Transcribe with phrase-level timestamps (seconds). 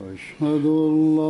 [0.00, 1.26] أشهد أن لا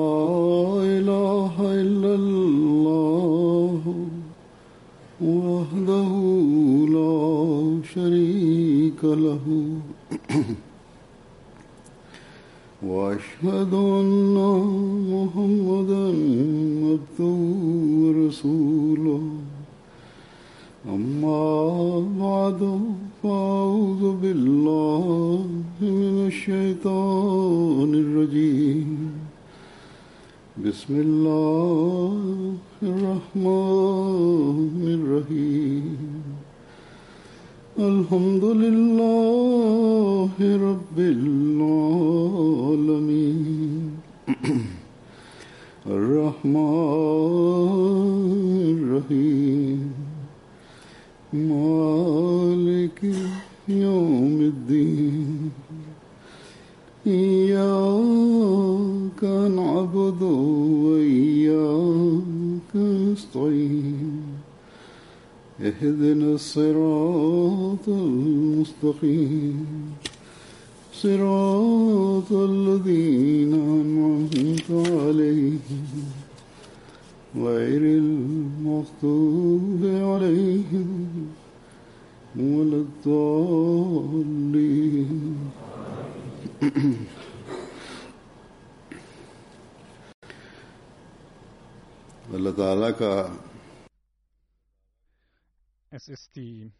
[95.91, 96.70] Es ist die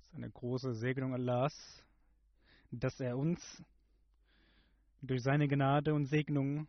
[0.00, 1.54] ist eine große Segnung Allahs,
[2.70, 3.62] dass er uns
[5.02, 6.66] durch seine Gnade und Segnung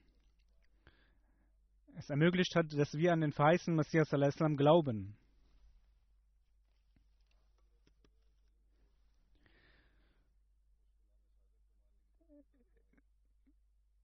[1.95, 5.15] es ermöglicht hat, dass wir an den verheißenen Messias salam glauben.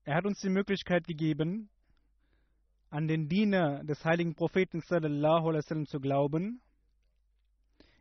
[0.06, 1.70] Er hat uns die Möglichkeit gegeben,
[2.90, 6.62] an den Diener des heiligen Propheten sallallahu alaihi zu glauben,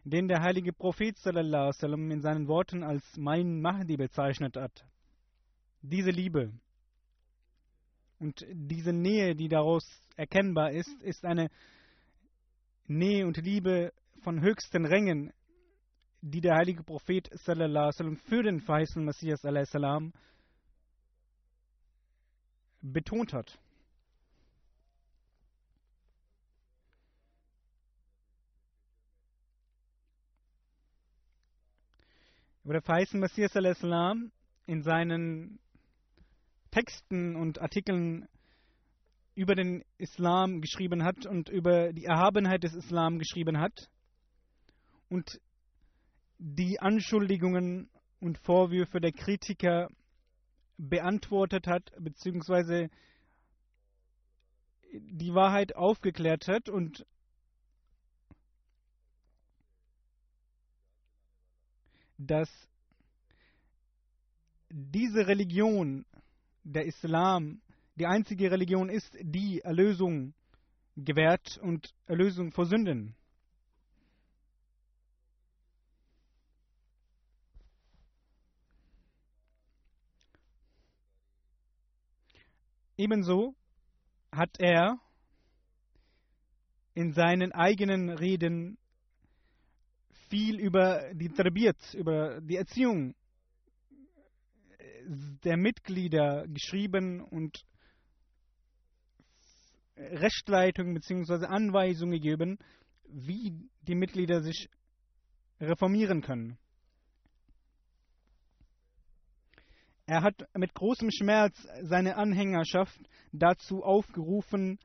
[0.05, 4.85] den der heilige Prophet sallallahu alaihi in seinen Worten als mein Mahdi bezeichnet hat.
[5.83, 6.53] Diese Liebe
[8.19, 9.85] und diese Nähe, die daraus
[10.17, 11.51] erkennbar ist, ist eine
[12.87, 13.93] Nähe und Liebe
[14.23, 15.33] von höchsten Rängen,
[16.21, 20.13] die der heilige Prophet sallallahu alaihi für den verheißenen Messias salam
[22.81, 23.59] betont hat.
[32.67, 34.33] Über der verheißene Messias salam
[34.67, 35.61] in seinen
[36.73, 38.27] Texten und Artikeln
[39.37, 43.89] über den Islam geschrieben hat und über die Erhabenheit des Islam geschrieben hat
[45.09, 45.41] und
[46.39, 47.89] die Anschuldigungen
[48.19, 49.89] und Vorwürfe der Kritiker
[50.77, 52.91] beantwortet hat, beziehungsweise
[54.93, 57.07] die Wahrheit aufgeklärt hat und
[62.19, 62.51] dass
[64.69, 66.05] diese Religion,
[66.65, 67.61] der Islam,
[67.95, 70.35] die einzige Religion ist, die Erlösung
[70.97, 73.15] gewährt und Erlösung vor Sünden.
[82.99, 83.55] Ebenso
[84.33, 84.99] hat er
[86.95, 88.79] in seinen eigenen Reden
[90.29, 93.15] viel über die Tarbiyat, über die Erziehung
[95.45, 97.65] der Mitglieder geschrieben und
[99.97, 101.47] Rechtleitung bzw.
[101.47, 102.59] Anweisungen gegeben,
[103.05, 104.69] wie die Mitglieder sich
[105.61, 106.59] reformieren können.
[110.07, 112.99] Er hat mit großem Schmerz seine Anhängerschaft
[113.33, 114.79] dazu aufgerufen,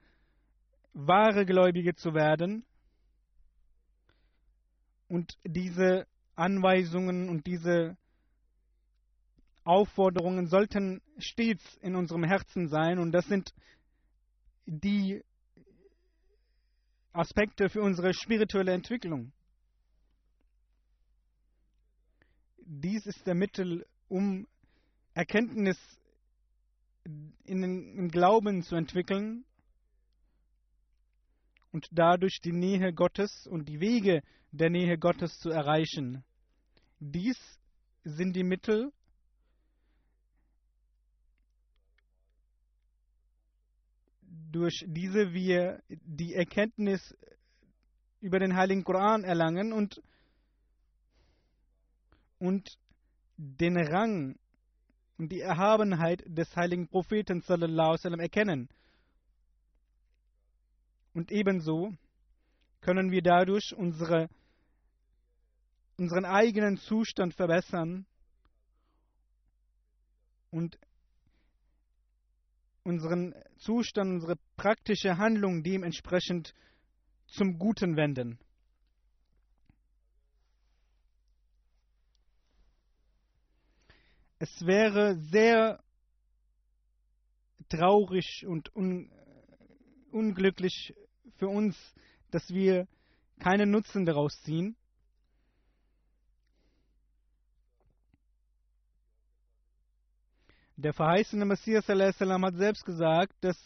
[0.94, 2.66] wahre Gläubige zu werden.
[5.12, 7.98] Und diese Anweisungen und diese
[9.66, 12.98] Aufforderungen sollten stets in unserem Herzen sein.
[12.98, 13.54] Und das sind
[14.66, 15.22] die
[17.12, 19.34] Aspekte für unsere spirituelle Entwicklung.
[22.60, 24.48] Dies ist der Mittel, um
[25.14, 25.78] Erkenntnis
[27.44, 29.44] im Glauben zu entwickeln
[31.72, 34.22] und dadurch die Nähe Gottes und die Wege
[34.52, 36.24] der Nähe Gottes zu erreichen.
[37.00, 37.38] Dies
[38.04, 38.92] sind die Mittel,
[44.52, 47.16] durch diese wir die Erkenntnis
[48.20, 50.02] über den Heiligen Koran erlangen und,
[52.38, 52.70] und
[53.38, 54.38] den Rang
[55.18, 58.70] und die Erhabenheit des Heiligen Propheten sallam, erkennen.
[61.14, 61.94] Und ebenso
[62.80, 64.30] können wir dadurch unsere,
[65.98, 68.06] unseren eigenen Zustand verbessern
[70.52, 70.80] und
[72.84, 76.54] unseren Zustand, unsere praktische Handlung dementsprechend
[77.28, 78.40] zum Guten wenden.
[84.40, 85.84] Es wäre sehr
[87.70, 89.12] traurig und un
[90.12, 90.94] unglücklich
[91.42, 91.76] für uns,
[92.30, 92.88] dass wir
[93.40, 94.76] keinen Nutzen daraus ziehen.
[100.76, 103.58] Der verheißene Messias hat selbst gesagt, dass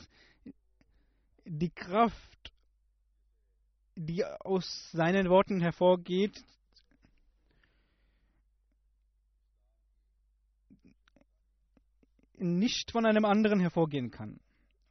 [1.43, 2.53] die Kraft,
[3.97, 6.45] die aus seinen Worten hervorgeht,
[12.37, 14.39] nicht von einem anderen hervorgehen kann.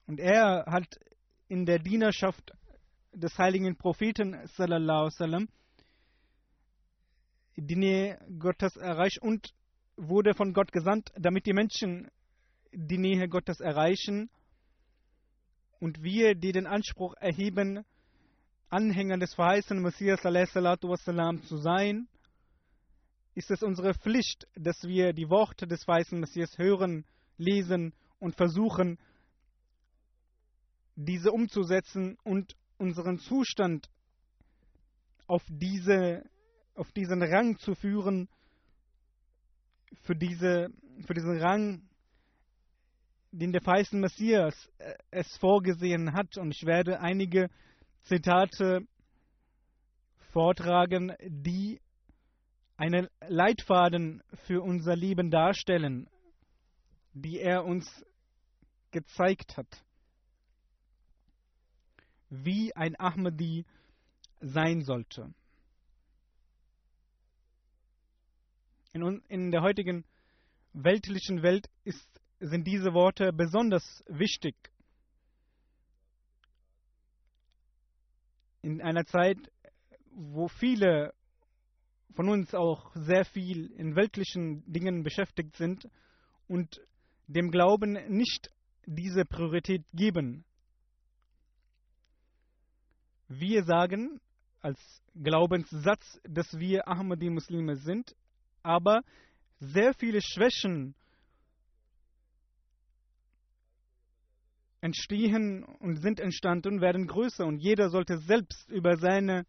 [0.06, 1.00] Und er hat
[1.48, 2.52] in der Dienerschaft
[3.14, 5.48] des heiligen Propheten sallallahu sallam
[7.56, 9.54] die Nähe Gottes erreicht und
[9.96, 12.10] wurde von Gott gesandt, damit die Menschen
[12.72, 14.28] die Nähe Gottes erreichen
[15.78, 17.84] und wir, die den Anspruch erheben,
[18.70, 22.08] Anhänger des verheißenen Messias wassalam, zu sein,
[23.36, 27.04] ist es unsere Pflicht, dass wir die Worte des verheißenen Messias hören,
[27.36, 28.98] lesen und versuchen,
[30.96, 33.88] diese umzusetzen und unseren Zustand
[35.26, 36.22] auf, diese,
[36.74, 38.28] auf diesen Rang zu führen,
[40.02, 40.68] für, diese,
[41.06, 41.88] für diesen Rang,
[43.32, 46.36] den der verheißene Messias äh, es vorgesehen hat.
[46.36, 47.48] Und ich werde einige
[48.02, 48.86] Zitate
[50.32, 51.80] vortragen, die
[52.76, 56.06] einen Leitfaden für unser Leben darstellen,
[57.14, 58.04] die er uns
[58.90, 59.84] gezeigt hat,
[62.42, 63.64] wie ein Ahmadi
[64.40, 65.32] sein sollte.
[68.92, 70.04] In, in der heutigen
[70.72, 72.08] weltlichen Welt ist,
[72.40, 74.54] sind diese Worte besonders wichtig.
[78.62, 79.38] In einer Zeit,
[80.10, 81.12] wo viele
[82.14, 85.88] von uns auch sehr viel in weltlichen Dingen beschäftigt sind
[86.46, 86.80] und
[87.26, 88.50] dem Glauben nicht
[88.86, 90.44] diese Priorität geben.
[93.28, 94.20] Wir sagen
[94.60, 94.78] als
[95.14, 98.14] Glaubenssatz, dass wir Ahmadi-Muslime sind,
[98.62, 99.02] aber
[99.60, 100.94] sehr viele Schwächen
[104.80, 107.46] entstehen und sind entstanden und werden größer.
[107.46, 109.46] Und jeder sollte selbst über, seine,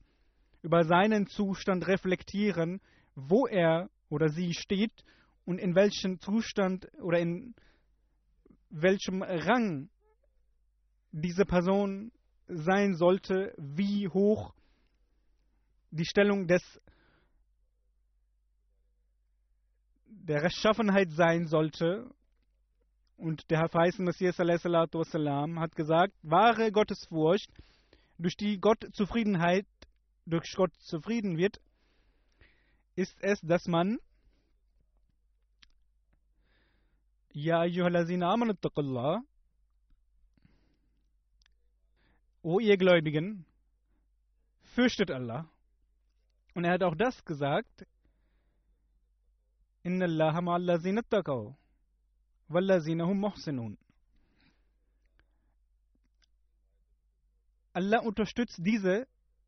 [0.62, 2.80] über seinen Zustand reflektieren,
[3.16, 4.94] wo er oder sie steht
[5.44, 7.54] und in welchem Zustand oder in
[8.70, 9.90] welchem Rang
[11.12, 12.12] diese Person
[12.48, 14.54] sein sollte, wie hoch
[15.92, 16.62] die Stellung des
[20.08, 22.10] der Rechtschaffenheit sein sollte.
[23.18, 27.50] Und der Herr verheißen Messias wassalam, hat gesagt, wahre Gottesfurcht,
[28.18, 29.68] durch die Gott Zufriedenheit,
[30.26, 31.62] durch Gott zufrieden wird,
[32.96, 34.00] ist es, dass man
[37.34, 38.54] Ja ayyuhallazina amanu
[42.46, 43.44] O ihr Gläubigen,
[44.76, 45.50] fürchtet Allah.
[46.54, 47.88] Und er hat auch das gesagt.
[49.82, 50.32] Inna Allah.
[57.74, 59.08] Allah unterstützt diese,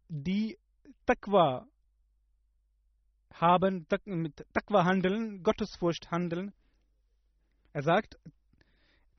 [0.09, 0.57] die
[1.05, 1.67] Taqwa
[3.35, 6.51] haben, mit Taqwa handeln, Gottesfurcht handeln
[7.73, 8.17] er sagt,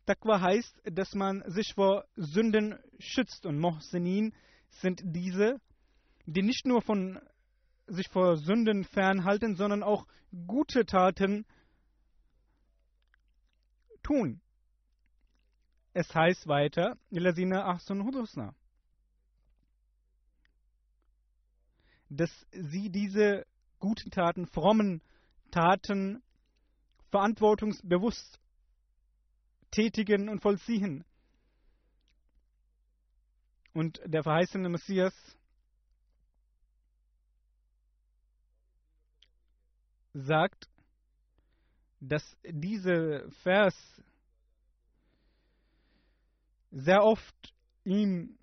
[0.09, 4.33] Taqwa heißt, dass man sich vor Sünden schützt und Mohsinin
[4.71, 5.61] sind diese,
[6.25, 7.21] die nicht nur von
[7.87, 10.07] sich vor Sünden fernhalten, sondern auch
[10.47, 11.45] gute Taten
[14.03, 14.41] tun.
[15.93, 16.97] Es heißt weiter,
[22.09, 23.45] dass sie diese
[23.79, 25.03] guten Taten, frommen
[25.51, 26.23] Taten
[27.11, 28.41] verantwortungsbewusst
[29.71, 31.05] tätigen und vollziehen.
[33.73, 35.15] Und der verheißene Messias
[40.15, 40.69] sagt,
[42.01, 43.75] dass dieser Vers
[46.71, 48.39] sehr oft ihm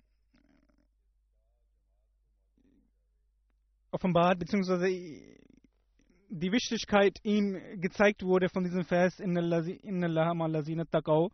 [3.90, 4.88] offenbart, beziehungsweise
[6.38, 9.34] die Wichtigkeit ihm gezeigt wurde von diesem Vers in
[10.90, 11.30] Taqaw,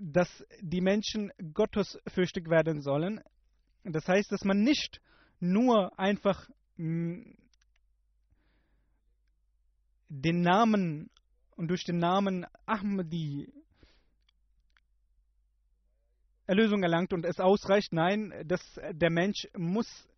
[0.00, 0.28] dass
[0.62, 3.20] die Menschen gottesfürchtig werden sollen.
[3.84, 5.02] Das heißt, dass man nicht
[5.40, 6.48] nur einfach
[10.08, 11.10] den Namen
[11.56, 13.52] und durch den Namen Ahmadi
[16.46, 17.92] Erlösung erlangt und es ausreicht.
[17.92, 20.08] Nein, dass der Mensch muss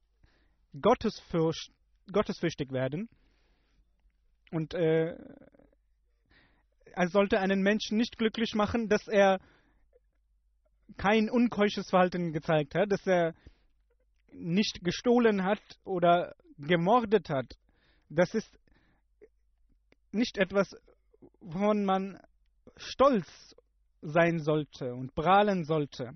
[0.80, 1.72] gottesfürcht,
[2.12, 3.08] gottesfürchtig werden.
[4.54, 5.16] Und äh,
[6.92, 9.40] er sollte einen Menschen nicht glücklich machen, dass er
[10.96, 13.34] kein unkeusches Verhalten gezeigt hat, dass er
[14.30, 17.56] nicht gestohlen hat oder gemordet hat.
[18.08, 18.48] Das ist
[20.12, 20.70] nicht etwas,
[21.40, 22.20] wovon man
[22.76, 23.56] stolz
[24.02, 26.12] sein sollte und prahlen sollte,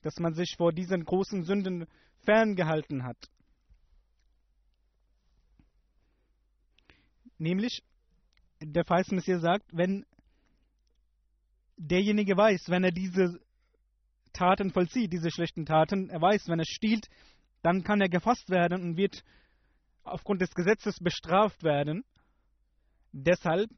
[0.00, 1.86] dass man sich vor diesen großen Sünden
[2.24, 3.28] ferngehalten hat.
[7.38, 7.82] Nämlich,
[8.60, 10.04] der Messias sagt, wenn
[11.76, 13.40] derjenige weiß, wenn er diese
[14.32, 17.08] Taten vollzieht, diese schlechten Taten, er weiß, wenn er stiehlt,
[17.62, 19.24] dann kann er gefasst werden und wird
[20.02, 22.04] aufgrund des Gesetzes bestraft werden.
[23.12, 23.70] Deshalb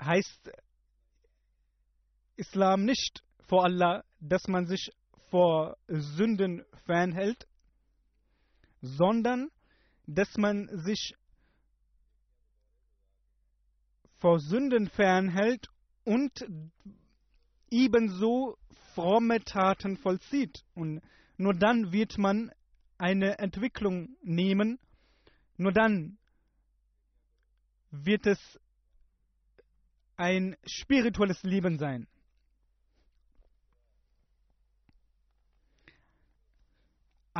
[0.00, 0.50] heißt
[2.36, 4.90] Islam nicht vor Allah, dass man sich
[5.30, 7.46] vor Sünden fernhält,
[8.80, 9.50] sondern
[10.14, 11.14] dass man sich
[14.18, 15.68] vor Sünden fernhält
[16.04, 16.44] und
[17.70, 18.58] ebenso
[18.94, 20.64] fromme Taten vollzieht.
[20.74, 21.00] Und
[21.36, 22.50] nur dann wird man
[22.98, 24.78] eine Entwicklung nehmen,
[25.56, 26.18] nur dann
[27.90, 28.60] wird es
[30.16, 32.06] ein spirituelles Leben sein.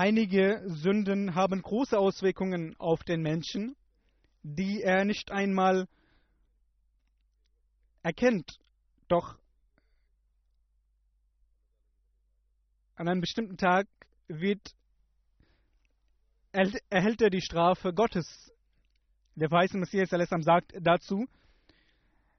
[0.02, 3.76] Einige Sünden haben große Auswirkungen auf den Menschen,
[4.42, 5.86] die er nicht einmal
[8.02, 8.50] erkennt.
[9.08, 9.36] Doch
[12.96, 13.88] an einem bestimmten Tag
[14.26, 14.74] wird,
[16.50, 18.50] erhält er die Strafe Gottes.
[19.34, 21.26] Der weiße Messias sagt dazu,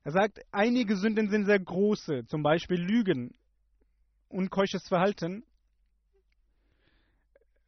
[0.04, 3.36] er sagt, einige Sünden sind sehr große, zum Beispiel Lügen,
[4.30, 5.46] unkeusches Verhalten,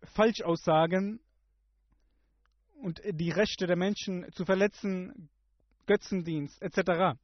[0.04, 1.20] Falschaussagen
[2.82, 5.30] und die Rechte der Menschen zu verletzen,
[5.86, 7.18] Götzendienst etc.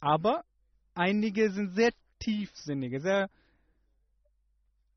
[0.00, 0.44] Aber
[0.94, 3.28] einige sind sehr tiefsinnige, sehr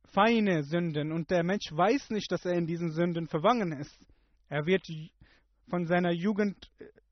[0.06, 4.00] feine Sünden und der Mensch weiß nicht, dass er in diesen Sünden verwangen ist.
[4.50, 4.88] Er wird
[5.70, 6.72] von seiner Jugend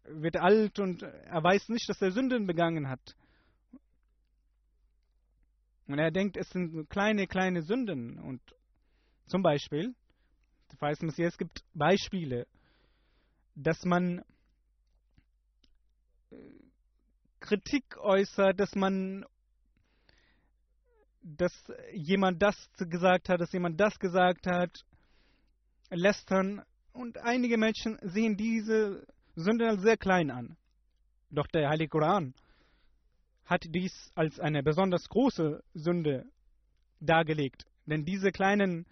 [0.10, 3.16] wird alt und er weiß nicht, dass er Sünden begangen hat.
[5.88, 8.20] Und er denkt, es sind kleine, kleine Sünden.
[8.20, 8.42] Und
[9.28, 9.94] zum Beispiel,
[10.74, 12.48] ich weiß nicht, es gibt Beispiele,
[13.56, 14.24] dass man
[16.32, 16.36] äh,
[17.40, 19.26] Kritik äußert, dass man,
[21.22, 21.54] dass
[21.94, 24.86] jemand das gesagt hat, dass jemand das gesagt hat,
[25.90, 26.64] lästern.
[26.94, 29.06] Und einige Menschen sehen diese
[29.36, 30.58] Sünden als sehr klein an.
[31.30, 32.34] Doch der Heilige Koran
[33.46, 36.26] hat dies als eine besonders große Sünde
[37.00, 37.66] dargelegt.
[37.86, 38.86] Denn diese kleinen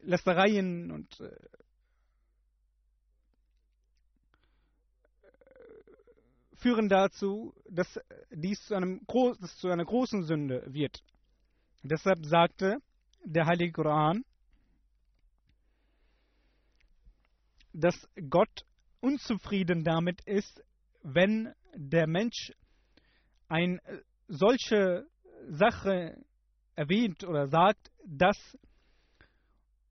[0.00, 1.30] Lästereien und äh,
[6.54, 8.00] führen dazu, dass
[8.30, 11.02] dies zu, einem dass zu einer großen Sünde wird.
[11.82, 12.78] Deshalb sagte
[13.24, 14.24] der Heilige Koran,
[17.72, 18.64] dass Gott
[19.00, 20.62] unzufrieden damit ist,
[21.02, 22.52] wenn der Mensch
[23.48, 23.80] eine
[24.28, 25.06] solche
[25.48, 26.24] Sache
[26.74, 28.36] erwähnt oder sagt, dass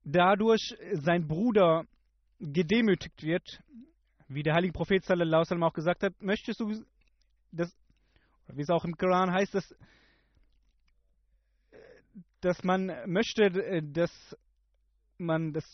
[0.06, 1.84] dadurch sein Bruder
[2.38, 3.60] gedemütigt wird,
[4.28, 6.84] wie der heilige Prophet sallallahu alaihi auch gesagt hat, möchtest du
[7.50, 7.76] das,
[8.48, 9.74] wie es auch im Koran heißt, dass,
[12.40, 14.36] dass man möchte, dass
[15.18, 15.64] man das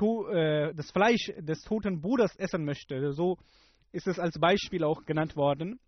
[0.00, 3.12] äh, das Fleisch des toten Bruders essen möchte.
[3.12, 3.36] So
[3.90, 5.80] ist es als Beispiel auch genannt worden.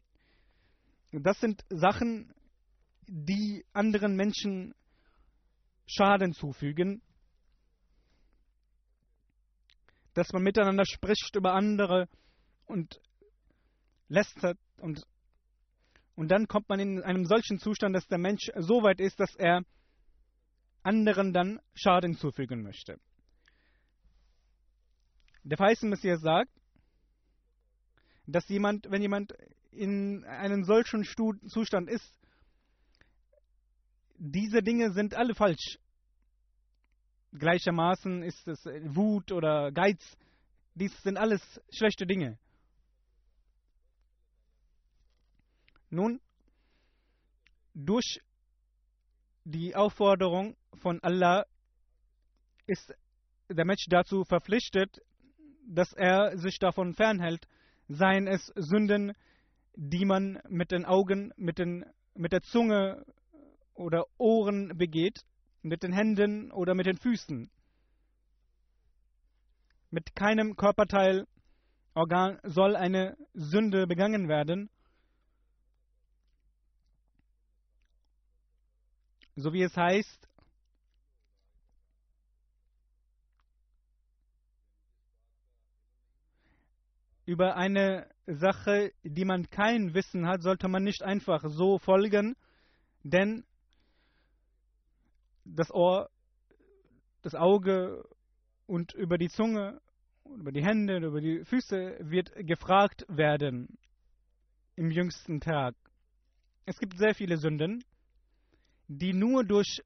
[1.13, 2.33] Das sind Sachen,
[3.07, 4.75] die anderen Menschen
[5.87, 7.03] Schaden zufügen.
[10.15, 12.09] Dass man miteinander spricht über andere
[12.67, 13.01] und
[14.09, 15.05] lästert und,
[16.17, 19.35] und dann kommt man in einem solchen Zustand, dass der Mensch so weit ist, dass
[19.37, 19.63] er
[20.83, 22.99] anderen dann Schaden zufügen möchte.
[25.43, 26.51] Der verheißene Messias sagt,
[28.27, 29.33] dass jemand, wenn jemand
[29.71, 32.15] in einem solchen Zustand ist,
[34.17, 35.79] diese Dinge sind alle falsch.
[37.33, 40.01] Gleichermaßen ist es Wut oder Geiz.
[40.75, 42.39] Dies sind alles schlechte Dinge.
[45.91, 46.21] Nun,
[47.75, 48.21] durch
[49.45, 51.45] die Aufforderung von Allah
[52.67, 52.95] ist
[53.49, 55.01] der Mensch dazu verpflichtet,
[55.67, 57.47] dass er sich davon fernhält,
[57.89, 59.13] seien es Sünden,
[59.75, 61.85] die man mit den Augen, mit, den,
[62.15, 63.05] mit der Zunge
[63.75, 65.25] oder Ohren begeht,
[65.63, 67.51] mit den Händen oder mit den Füßen.
[69.91, 71.27] Mit keinem Körperteil,
[71.95, 74.71] Organ soll eine Sünde begangen werden,
[79.37, 80.29] so wie es heißt,
[87.27, 92.37] über eine Sache, die man kein Wissen hat, sollte man nicht einfach so folgen,
[93.03, 93.45] denn
[95.45, 96.11] das Ohr,
[97.23, 98.05] das Auge
[98.67, 99.81] und über die Zunge,
[100.25, 103.79] über die Hände, über die Füße wird gefragt werden
[104.77, 105.75] im jüngsten Tag.
[106.67, 107.85] Es gibt sehr viele Sünden,
[108.87, 109.83] die nur durch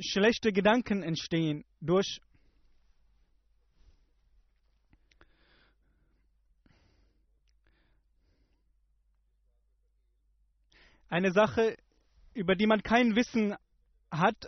[0.00, 2.20] schlechte Gedanken entstehen, durch
[11.08, 11.76] eine Sache,
[12.32, 13.54] über die man kein Wissen
[14.12, 14.46] hat,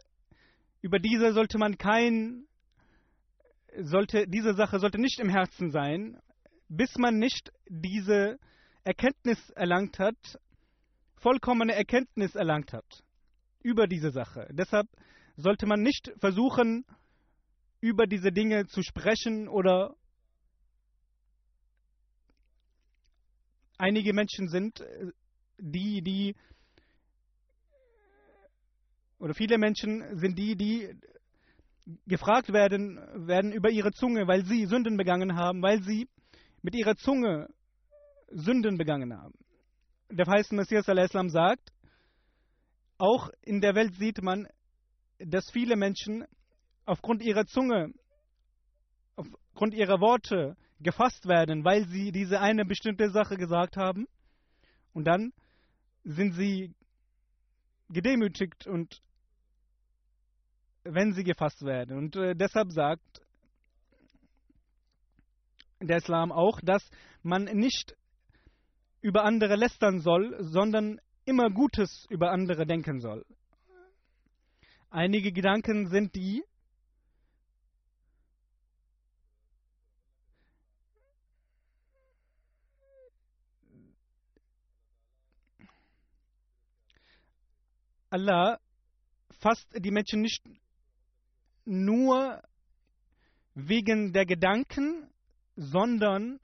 [0.83, 2.47] über diese sollte man kein,
[3.81, 6.21] sollte, diese Sache sollte nicht im Herzen sein,
[6.69, 8.39] bis man nicht diese
[8.85, 10.39] Erkenntnis erlangt hat,
[11.17, 13.03] vollkommene Erkenntnis erlangt hat
[13.63, 14.47] über diese Sache.
[14.53, 14.87] Deshalb
[15.37, 16.85] sollte man nicht versuchen,
[17.81, 19.97] über diese Dinge zu sprechen oder
[23.79, 24.85] einige Menschen sind,
[25.59, 26.37] die, die
[29.19, 30.89] oder viele Menschen sind die, die
[32.07, 32.97] gefragt werden,
[33.27, 36.09] werden über ihre Zunge, weil sie Sünden begangen haben, weil sie
[36.63, 37.49] mit ihrer Zunge
[38.29, 39.35] Sünden begangen haben.
[40.11, 41.71] Der verheißene Messias al-Islam sagt,
[42.99, 44.47] auch in der Welt sieht man,
[45.19, 46.25] dass viele Menschen
[46.87, 47.93] aufgrund ihrer Zunge,
[49.17, 54.07] aufgrund ihrer Worte gefasst werden, weil sie diese eine bestimmte Sache gesagt haben.
[54.93, 55.33] Und dann
[56.05, 56.75] sind sie
[57.89, 59.01] gedemütigt und
[60.85, 61.97] wenn sie gefasst werden.
[61.97, 63.23] Und äh, deshalb sagt
[65.81, 66.83] der Islam auch, dass
[67.23, 67.97] man nicht
[69.01, 73.25] über andere lästern soll, sondern immer Gutes über andere denken soll.
[74.91, 76.45] Einige Gedanken sind die,
[88.15, 88.61] Allah
[89.41, 90.41] fasst die Menschen nicht
[91.65, 92.41] nur
[93.55, 95.11] wegen der Gedanken,
[95.57, 96.39] sondern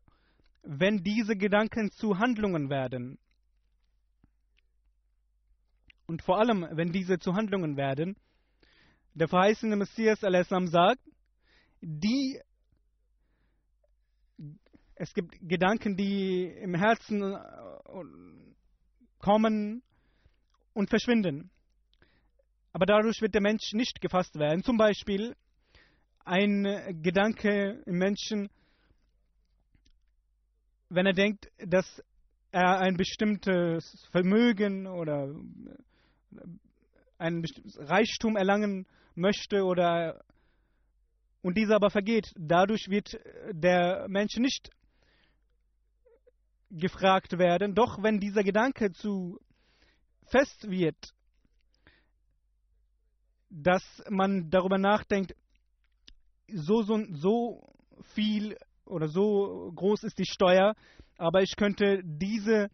[0.62, 3.20] wenn diese Gedanken zu Handlungen werden.
[6.06, 8.16] Und vor allem, wenn diese zu Handlungen werden,
[9.14, 11.00] der verheißene Messias al sagt,
[11.80, 12.40] die
[14.96, 17.38] es gibt Gedanken, die im Herzen äh,
[19.20, 19.84] kommen
[20.74, 21.50] und verschwinden.
[22.72, 24.62] Aber dadurch wird der Mensch nicht gefasst werden.
[24.62, 25.34] Zum Beispiel
[26.24, 28.48] ein Gedanke im Menschen,
[30.88, 32.02] wenn er denkt, dass
[32.52, 35.34] er ein bestimmtes Vermögen oder
[37.18, 40.24] ein bestimmtes Reichtum erlangen möchte oder
[41.42, 42.32] und dieser aber vergeht.
[42.36, 43.18] Dadurch wird
[43.52, 44.70] der Mensch nicht
[46.70, 47.74] gefragt werden.
[47.74, 49.40] Doch wenn dieser Gedanke zu
[50.26, 51.12] fest wird,
[53.50, 55.34] dass man darüber nachdenkt,
[56.48, 57.74] so, so, so
[58.14, 60.74] viel oder so groß ist die Steuer,
[61.18, 62.70] aber ich könnte diese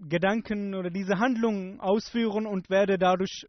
[0.00, 3.46] Gedanken oder diese Handlungen ausführen und werde dadurch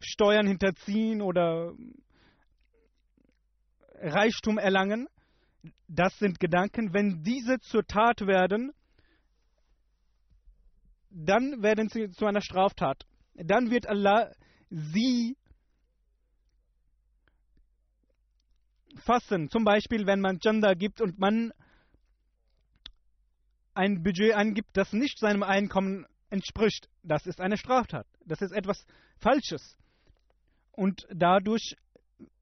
[0.00, 1.72] Steuern hinterziehen oder
[3.94, 5.08] Reichtum erlangen.
[5.88, 6.92] Das sind Gedanken.
[6.92, 8.72] Wenn diese zur Tat werden,
[11.10, 13.04] dann werden sie zu einer Straftat
[13.44, 14.32] dann wird Allah
[14.70, 15.36] sie
[18.96, 19.48] fassen.
[19.50, 21.52] Zum Beispiel, wenn man Gender gibt und man
[23.74, 28.06] ein Budget angibt, das nicht seinem Einkommen entspricht, das ist eine Straftat.
[28.24, 28.84] Das ist etwas
[29.18, 29.76] Falsches.
[30.72, 31.76] Und dadurch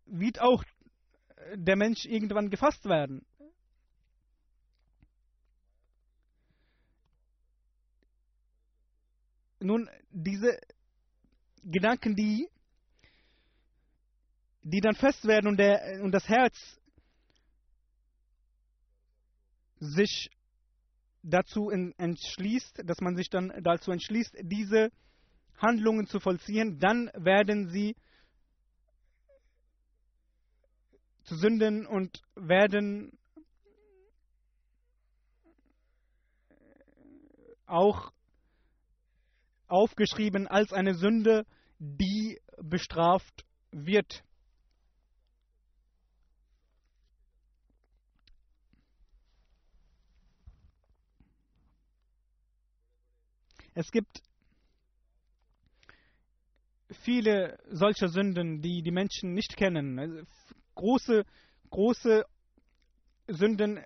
[0.07, 0.63] wird auch
[1.55, 3.25] der Mensch irgendwann gefasst werden.
[9.61, 10.59] Nun, diese
[11.65, 12.49] Gedanken, die,
[14.63, 16.57] die dann fest werden und, der, und das Herz
[19.81, 20.31] sich
[21.23, 24.91] dazu entschließt, dass man sich dann dazu entschließt, diese
[25.59, 27.97] Handlungen zu vollziehen, dann werden sie
[31.25, 33.19] zu sünden und werden
[37.67, 38.13] auch
[39.69, 41.47] aufgeschrieben als eine Sünde,
[41.79, 44.25] die bestraft wird.
[53.75, 54.23] Es gibt
[57.05, 60.01] viele solcher Sünden, die die Menschen nicht kennen.
[60.01, 60.23] Also
[60.75, 61.25] große,
[61.71, 62.25] große
[63.29, 63.79] Sünden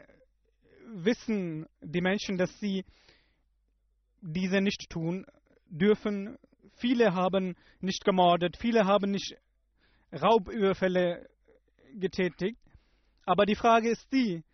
[0.94, 2.84] wissen die Menschen, dass sie
[4.22, 5.26] diese nicht tun
[5.72, 6.38] dürfen.
[6.76, 9.34] Viele haben nicht gemordet, viele haben nicht
[10.12, 11.28] Raubüberfälle
[11.94, 12.58] getätigt.
[13.24, 14.44] Aber die Frage ist die,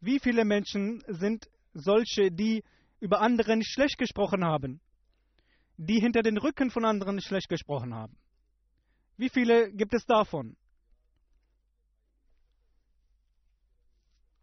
[0.00, 2.62] wie viele Menschen sind solche, die
[3.00, 4.80] über andere nicht schlecht gesprochen haben,
[5.76, 8.16] die hinter den Rücken von anderen nicht schlecht gesprochen haben?
[9.16, 10.56] Wie viele gibt es davon?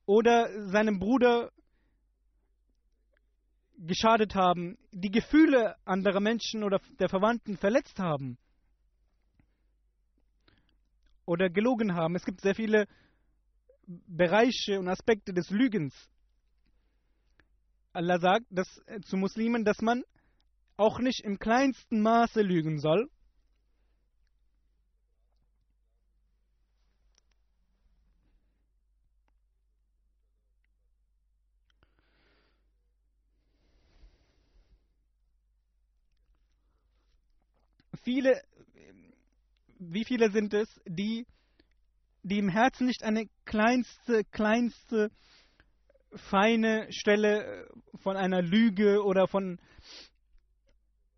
[0.06, 1.52] Oder seinem Bruder
[3.78, 8.38] geschadet haben, die Gefühle anderer Menschen oder der Verwandten verletzt haben
[11.26, 12.16] oder gelogen haben.
[12.16, 12.88] Es gibt sehr viele
[13.86, 15.94] Bereiche und Aspekte des Lügens.
[17.92, 20.04] Allah sagt dass, äh, zu Muslimen, dass man
[20.78, 23.10] auch nicht im kleinsten Maße lügen soll.
[38.04, 38.42] Viele,
[39.80, 41.26] wie viele sind es, die,
[42.22, 45.12] die im Herzen nicht eine kleinste, kleinste,
[46.16, 49.60] feine Stelle von einer Lüge oder von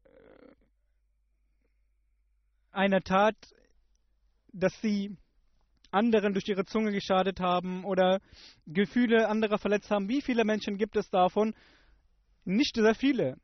[0.06, 0.10] äh,
[2.72, 3.36] einer Tat,
[4.54, 5.18] dass sie
[5.92, 8.20] anderen durch ihre Zunge geschadet haben oder
[8.68, 10.10] Gefühle anderer verletzt haben.
[10.10, 11.54] Wie viele Menschen gibt es davon?
[12.44, 13.38] Nicht sehr viele.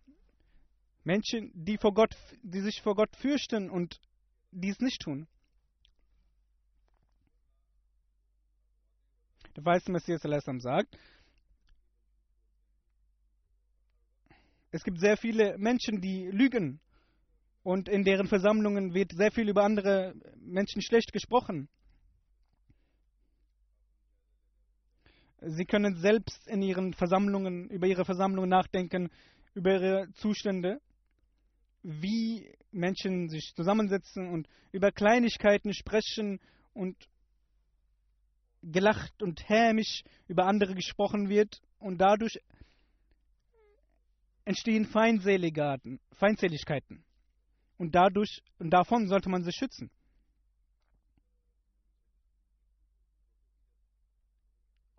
[1.04, 4.00] Menschen, die, vor Gott, die sich vor Gott fürchten und
[4.52, 5.28] dies nicht tun.
[9.56, 10.98] Der weiße Messias sagt,
[14.72, 16.80] es gibt sehr viele Menschen, die lügen
[17.64, 21.68] und in deren Versammlungen wird sehr viel über andere Menschen schlecht gesprochen.
[25.42, 29.10] Sie können selbst in ihren Versammlungen, über ihre Versammlungen nachdenken,
[29.54, 30.80] über ihre Zustände
[31.84, 36.40] wie Menschen sich zusammensetzen und über Kleinigkeiten sprechen
[36.74, 36.96] und
[38.62, 42.40] gelacht und hämisch über andere gesprochen wird und dadurch
[44.46, 47.04] entstehen Feindseligkeiten.
[47.78, 49.90] Und dadurch und davon sollte man sich schützen.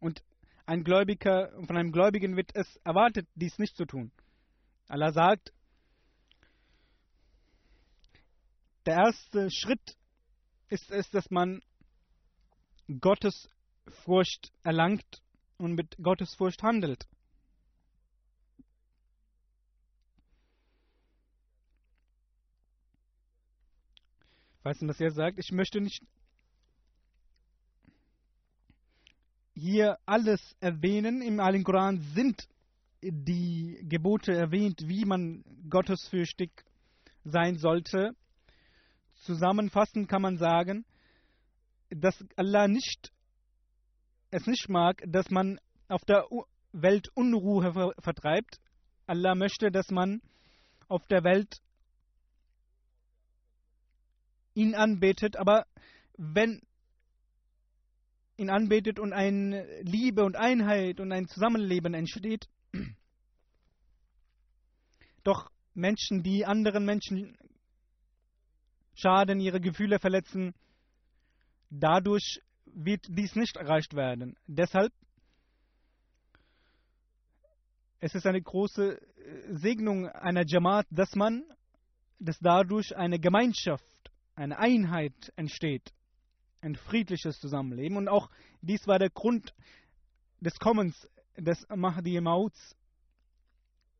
[0.00, 0.24] Und
[0.66, 4.10] ein Gläubiger, von einem Gläubigen wird es erwartet, dies nicht zu tun.
[4.88, 5.52] Allah sagt,
[8.86, 9.96] Der erste Schritt
[10.68, 11.62] ist es, dass man
[13.00, 13.48] Gottes
[14.04, 15.22] Furcht erlangt
[15.56, 17.06] und mit Gottes Furcht handelt.
[24.64, 25.38] Weißt du, was er sagt?
[25.38, 26.02] Ich möchte nicht
[29.54, 31.22] hier alles erwähnen.
[31.22, 32.48] Im Alten Koran sind
[33.02, 36.50] die Gebote erwähnt, wie man gottesfürchtig
[37.24, 38.14] sein sollte.
[39.22, 40.84] Zusammenfassend kann man sagen,
[41.90, 43.12] dass Allah nicht,
[44.30, 46.26] es nicht mag, dass man auf der
[46.72, 48.60] Welt Unruhe vertreibt.
[49.06, 50.22] Allah möchte, dass man
[50.88, 51.58] auf der Welt
[54.54, 55.66] ihn anbetet, aber
[56.16, 56.60] wenn
[58.36, 62.48] ihn anbetet und eine Liebe und Einheit und ein Zusammenleben entsteht,
[65.22, 67.36] doch Menschen, die anderen Menschen
[68.94, 70.54] schaden, ihre Gefühle verletzen.
[71.70, 74.36] Dadurch wird dies nicht erreicht werden.
[74.46, 74.92] Deshalb
[78.02, 81.44] es ist eine große äh, Segnung einer Jamaat, dass man,
[82.18, 83.84] dass dadurch eine Gemeinschaft,
[84.34, 85.92] eine Einheit entsteht,
[86.62, 87.96] ein friedliches Zusammenleben.
[87.96, 88.28] Und auch
[88.60, 89.54] dies war der Grund
[90.40, 92.76] des Kommens des Mahdi Mauts.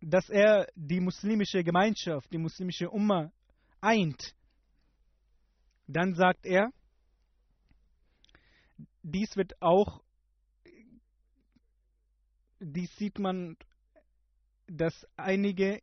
[0.01, 3.31] dass er die muslimische Gemeinschaft, die muslimische Umma
[3.81, 4.35] eint,
[5.93, 6.71] dann sagt er,
[9.03, 10.03] dies wird auch,
[12.61, 13.57] dies sieht man,
[14.67, 15.81] dass einige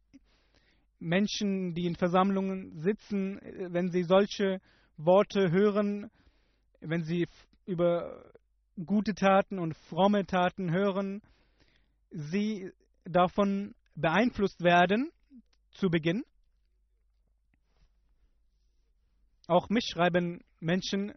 [1.00, 3.40] Menschen, die in Versammlungen sitzen,
[3.74, 4.62] wenn sie solche
[4.98, 6.10] Worte hören,
[6.82, 7.28] wenn sie
[7.66, 8.24] über
[8.86, 11.22] gute Taten und fromme Taten hören,
[12.10, 12.72] sie
[13.04, 15.12] davon beeinflusst werden
[15.72, 16.24] zu Beginn.
[19.50, 21.12] Auch mich schreiben Menschen,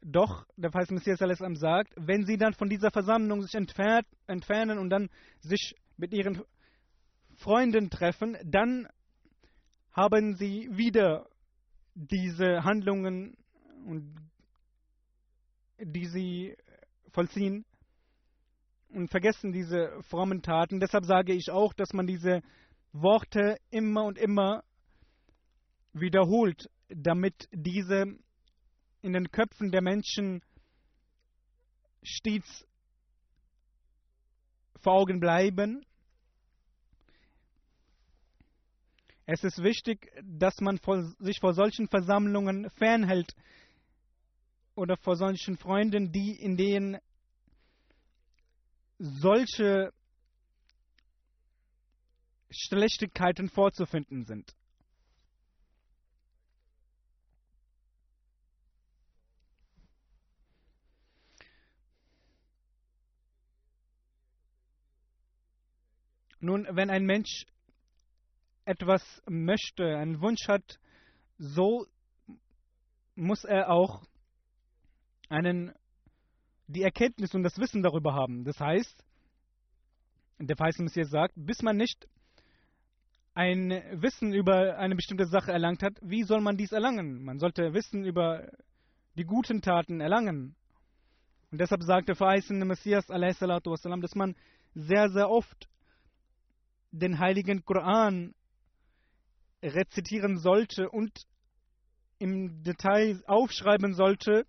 [0.00, 4.78] doch, der Feist Messias Al-Islam sagt, wenn sie dann von dieser Versammlung sich entfernt, entfernen
[4.78, 5.08] und dann
[5.38, 6.42] sich mit ihren
[7.36, 8.88] Freunden treffen, dann
[9.92, 11.28] haben sie wieder
[11.94, 13.36] diese Handlungen,
[15.78, 16.56] die sie
[17.12, 17.64] vollziehen
[18.88, 20.80] und vergessen diese frommen Taten.
[20.80, 22.42] Deshalb sage ich auch, dass man diese
[22.90, 24.64] Worte immer und immer
[25.92, 28.18] wiederholt, damit diese
[29.02, 30.42] in den Köpfen der Menschen
[32.02, 32.66] stets
[34.80, 35.84] vor Augen bleiben.
[39.26, 40.80] Es ist wichtig, dass man
[41.18, 43.34] sich vor solchen Versammlungen fernhält
[44.74, 46.98] oder vor solchen Freunden, die in denen
[48.98, 49.92] solche
[52.50, 54.54] Schlechtigkeiten vorzufinden sind.
[66.40, 67.46] Nun, wenn ein Mensch
[68.64, 70.78] etwas möchte, einen Wunsch hat,
[71.38, 71.86] so
[73.14, 74.02] muss er auch
[75.28, 75.72] einen,
[76.66, 78.44] die Erkenntnis und das Wissen darüber haben.
[78.44, 79.04] Das heißt,
[80.38, 82.06] der Feist Messias sagt, bis man nicht
[83.34, 87.24] ein Wissen über eine bestimmte Sache erlangt hat, wie soll man dies erlangen?
[87.24, 88.48] Man sollte Wissen über
[89.16, 90.54] die guten Taten erlangen.
[91.50, 94.34] Und deshalb sagt der verheißene Messias, wassalam, dass man
[94.74, 95.68] sehr, sehr oft
[96.90, 98.34] den heiligen Koran
[99.62, 101.12] rezitieren sollte und
[102.18, 104.46] im Detail aufschreiben sollte,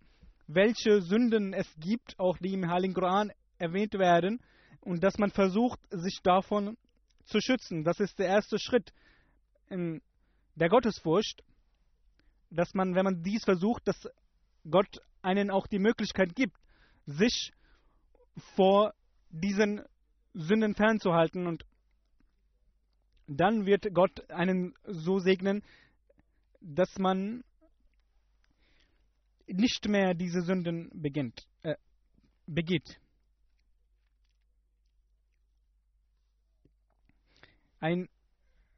[0.48, 4.40] welche Sünden es gibt, auch die im heiligen Koran erwähnt werden,
[4.82, 6.78] und dass man versucht, sich davon
[7.26, 7.84] zu schützen.
[7.84, 8.92] Das ist der erste Schritt
[9.70, 11.44] der Gottesfurcht,
[12.50, 14.10] dass man, wenn man dies versucht, dass
[14.70, 16.58] Gott einen auch die Möglichkeit gibt,
[17.06, 17.52] sich
[18.56, 18.94] vor
[19.30, 19.84] diesen
[20.34, 21.66] Sünden fernzuhalten und
[23.30, 25.62] dann wird Gott einen so segnen,
[26.62, 27.44] dass man
[29.48, 31.76] nicht mehr diese Sünden beginnt, äh,
[32.48, 33.00] begeht.
[37.80, 38.10] Ein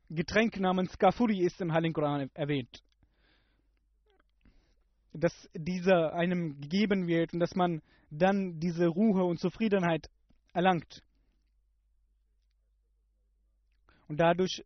[0.09, 2.83] Getränk namens Kafuri ist im Heiligen Koran erwähnt.
[5.13, 10.09] Dass dieser einem gegeben wird und dass man dann diese Ruhe und Zufriedenheit
[10.53, 11.01] erlangt.
[14.11, 14.65] Und dadurch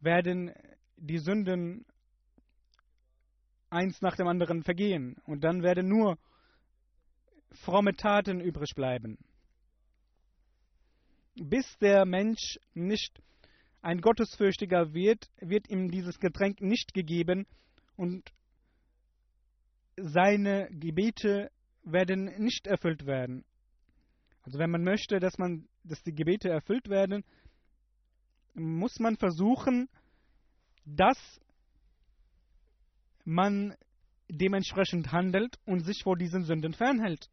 [0.00, 0.52] werden
[0.96, 1.86] die Sünden
[3.68, 5.14] eins nach dem anderen vergehen.
[5.24, 6.18] Und dann werden nur
[7.62, 9.18] fromme Taten übrig bleiben.
[11.36, 13.22] Bis der Mensch nicht
[13.82, 17.46] ein Gottesfürchtiger wird, wird ihm dieses Getränk nicht gegeben
[17.94, 18.32] und
[19.94, 21.52] seine Gebete
[21.84, 23.44] werden nicht erfüllt werden.
[24.42, 27.22] Also wenn man möchte, dass man, dass die Gebete erfüllt werden,
[28.54, 29.88] muss man versuchen,
[30.84, 31.18] dass
[33.24, 33.76] man
[34.28, 37.28] dementsprechend handelt und sich vor diesen Sünden fernhält.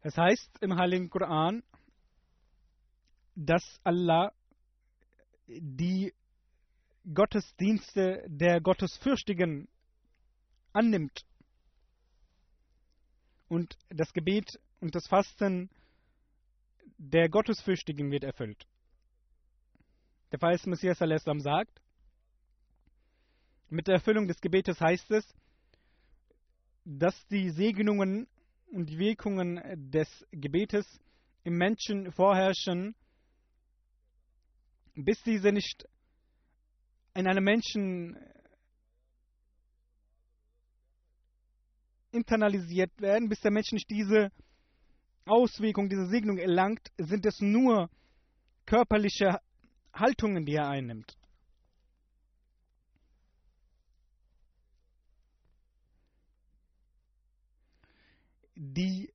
[0.00, 1.62] Es heißt im Heiligen Koran,
[3.34, 4.32] dass Allah
[5.46, 6.14] die
[7.12, 9.68] Gottesdienste der Gottesfürchtigen
[10.72, 11.24] annimmt
[13.48, 15.70] und das Gebet und das Fasten
[16.98, 18.66] der Gottesfürchtigen wird erfüllt.
[20.32, 21.80] Der Feist Messias Salam sagt,
[23.70, 25.34] mit der Erfüllung des Gebetes heißt es,
[26.84, 28.26] dass die Segnungen
[28.72, 29.60] und die Wirkungen
[29.90, 30.86] des Gebetes
[31.44, 32.94] im Menschen vorherrschen,
[34.94, 35.86] bis diese nicht
[37.14, 38.18] in einem Menschen
[42.10, 44.30] internalisiert werden, bis der Mensch nicht diese
[45.28, 47.90] Auswirkung, diese Segnung erlangt, sind es nur
[48.66, 49.40] körperliche
[49.92, 51.18] Haltungen, die er einnimmt.
[58.58, 59.12] die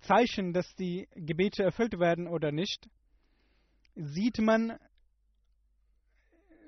[0.00, 2.88] Zeichen, dass die Gebete erfüllt werden oder nicht,
[3.94, 4.76] sieht man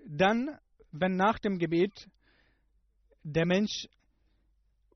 [0.06, 0.58] dann,
[0.92, 2.08] wenn nach dem Gebet
[3.24, 3.88] der Mensch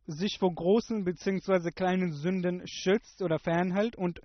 [0.09, 1.71] sich vor großen bzw.
[1.71, 4.21] kleinen Sünden schützt oder fernhält und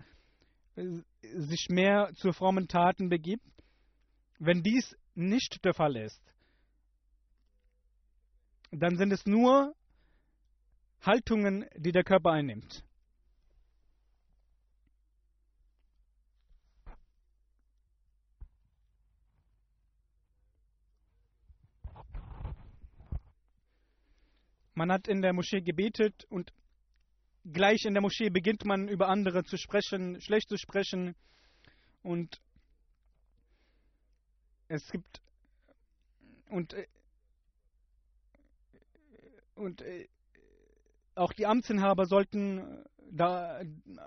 [0.76, 3.46] äh, sich mehr zu frommen Taten begibt.
[4.40, 6.22] Wenn dies nicht der Fall ist,
[8.72, 9.76] dann sind es nur
[11.02, 12.84] Haltungen, die der Körper einnimmt.
[24.76, 26.52] Man hat in der Moschee gebetet und
[27.52, 31.16] gleich in der Moschee beginnt man über andere zu sprechen, schlecht zu sprechen.
[32.02, 32.42] Und
[34.68, 35.22] es gibt
[36.50, 36.76] und
[39.56, 39.84] und
[41.16, 43.62] auch die Amtsinhaber sollten da,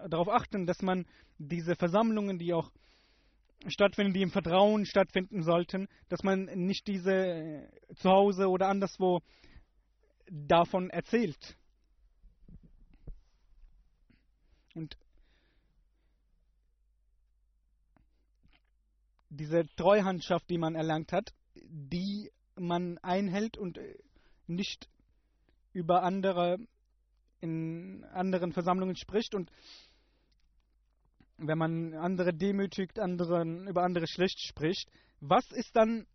[0.09, 1.07] darauf achten, dass man
[1.39, 2.73] diese Versammlungen, die auch
[3.69, 9.23] stattfinden, die im Vertrauen stattfinden sollten, dass man nicht diese zu Hause oder anderswo
[10.31, 11.57] davon erzählt.
[14.75, 14.97] Und
[19.31, 23.99] diese Treuhandschaft, die man erlangt hat, die man einhält und äh,
[24.47, 24.89] nicht
[25.73, 26.59] über andere
[27.41, 29.51] in anderen Versammlungen spricht und
[31.39, 36.07] wenn man andere demütigt, anderen über andere schlecht spricht, was ist dann,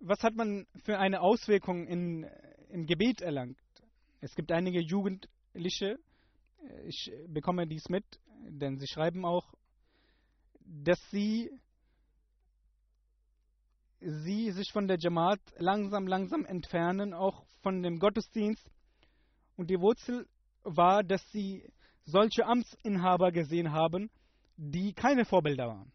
[0.00, 2.26] was hat man für eine Auswirkung in
[2.70, 3.58] im Gebet erlangt.
[4.20, 5.98] Es gibt einige Jugendliche,
[6.86, 8.04] ich bekomme dies mit,
[8.48, 9.54] denn sie schreiben auch,
[10.60, 11.50] dass sie,
[14.00, 18.68] sie sich von der Jamaat langsam, langsam entfernen, auch von dem Gottesdienst.
[19.56, 20.26] Und die Wurzel
[20.62, 21.64] war, dass sie
[22.04, 24.10] solche Amtsinhaber gesehen haben,
[24.56, 25.92] die keine Vorbilder waren.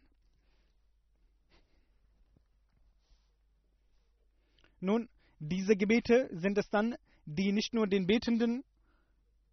[4.80, 5.08] Nun,
[5.48, 8.64] diese Gebete sind es dann, die nicht nur den Betenden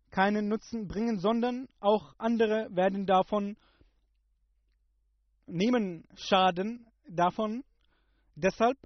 [0.10, 3.58] keinen Nutzen bringen, sondern auch andere werden davon
[5.48, 7.64] nehmen Schaden davon.
[8.36, 8.78] Deshalb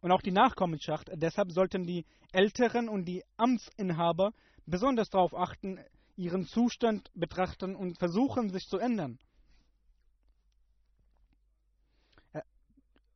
[0.00, 4.32] und auch die Nachkommenschaft, deshalb sollten die Älteren und die Amtsinhaber
[4.66, 5.80] besonders darauf achten,
[6.16, 9.18] ihren Zustand betrachten und versuchen, sich zu ändern.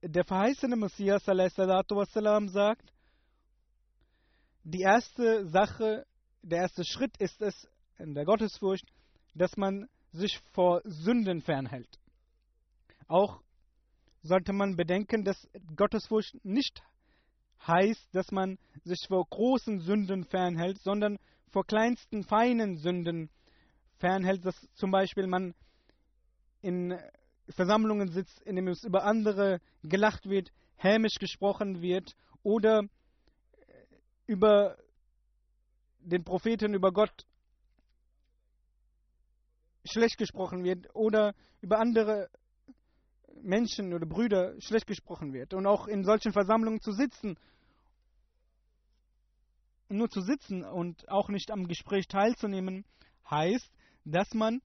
[0.02, 2.92] Der verheißene Messias wassalam, sagt,
[4.64, 6.06] die erste Sache,
[6.42, 8.86] der erste Schritt ist es in der Gottesfurcht,
[9.34, 11.98] dass man sich vor Sünden fernhält.
[13.08, 13.40] Auch
[14.22, 16.82] sollte man bedenken, dass Gottesfurcht nicht
[17.66, 21.18] heißt, dass man sich vor großen Sünden fernhält, sondern
[21.50, 23.30] vor kleinsten, feinen Sünden
[23.98, 25.54] fernhält, dass zum Beispiel man
[26.60, 26.98] in
[27.52, 32.86] Versammlungen sitzt, in dem es über andere gelacht wird, hämisch gesprochen wird oder äh,
[34.26, 34.76] über
[36.00, 37.26] den Propheten, über Gott
[39.84, 42.28] schlecht gesprochen wird oder über andere
[43.42, 45.54] Menschen oder Brüder schlecht gesprochen wird.
[45.54, 47.36] Und auch in solchen Versammlungen zu sitzen,
[49.88, 52.84] nur zu sitzen und auch nicht am Gespräch teilzunehmen,
[53.30, 53.70] heißt,
[54.04, 54.60] dass man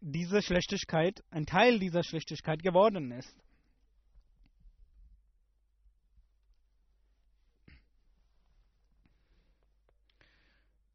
[0.00, 3.36] diese Schlechtigkeit, ein Teil dieser Schlechtigkeit geworden ist.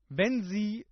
[0.09, 0.85] Wenn sie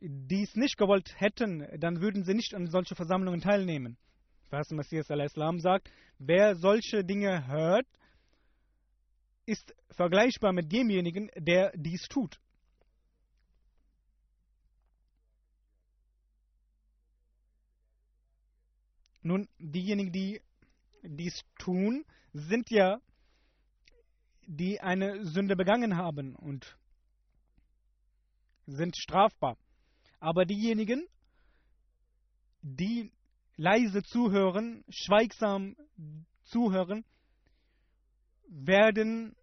[0.00, 3.96] dies nicht gewollt hätten, dann würden sie nicht an solche Versammlungen teilnehmen.
[4.50, 7.86] Was Messias al-Islam sagt, wer solche Dinge hört,
[9.46, 12.38] ist vergleichbar mit demjenigen, der dies tut.
[19.26, 20.40] Nun, diejenigen, die
[21.02, 23.00] dies tun, sind ja,
[24.46, 26.78] die eine Sünde begangen haben und
[28.66, 29.56] sind strafbar.
[30.20, 31.08] Aber diejenigen,
[32.62, 33.10] die
[33.56, 35.74] leise zuhören, schweigsam
[36.44, 37.04] zuhören,
[38.46, 39.34] werden,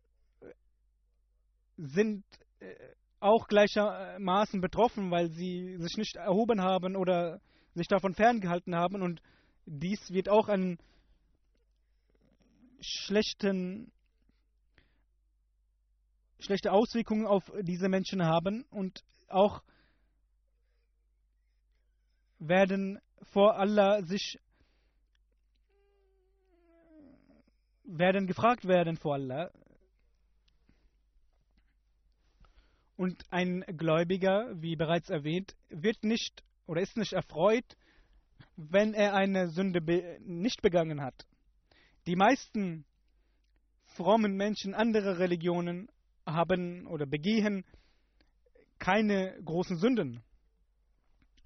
[1.75, 2.23] sind
[2.61, 2.73] äh,
[3.19, 7.41] auch gleichermaßen betroffen, weil sie sich nicht erhoben haben oder
[7.73, 9.21] sich davon ferngehalten haben und
[9.66, 10.78] dies wird auch einen
[12.80, 13.91] schlechten,
[16.39, 19.64] schlechte Auswirkungen auf diese Menschen haben und auch
[22.39, 22.99] werden
[23.32, 24.39] vor Allah sich
[27.86, 29.51] werden gefragt werden vor Allah.
[32.95, 37.66] Und ein Gläubiger, wie bereits erwähnt, wird nicht oder ist nicht erfreut,
[38.56, 41.26] wenn er eine Sünde be nicht begangen hat.
[42.06, 42.86] Die meisten
[43.86, 45.89] frommen Menschen anderer Religionen
[46.26, 47.64] haben oder begehen
[48.80, 50.22] keine großen Sünden.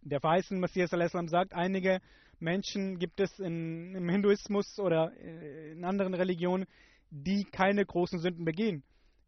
[0.01, 2.01] Der verheißene Messias sagt, einige
[2.39, 6.65] Menschen gibt es in, im Hinduismus oder äh, in anderen Religionen,
[7.09, 8.83] die keine großen Sünden begehen.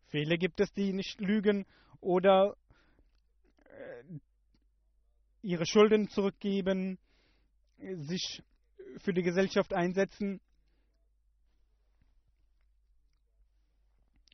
[0.07, 1.65] Viele gibt es, die nicht lügen
[2.01, 2.55] oder
[3.65, 4.19] äh,
[5.41, 6.97] ihre Schulden zurückgeben,
[7.79, 8.43] sich
[8.97, 10.41] für die Gesellschaft einsetzen.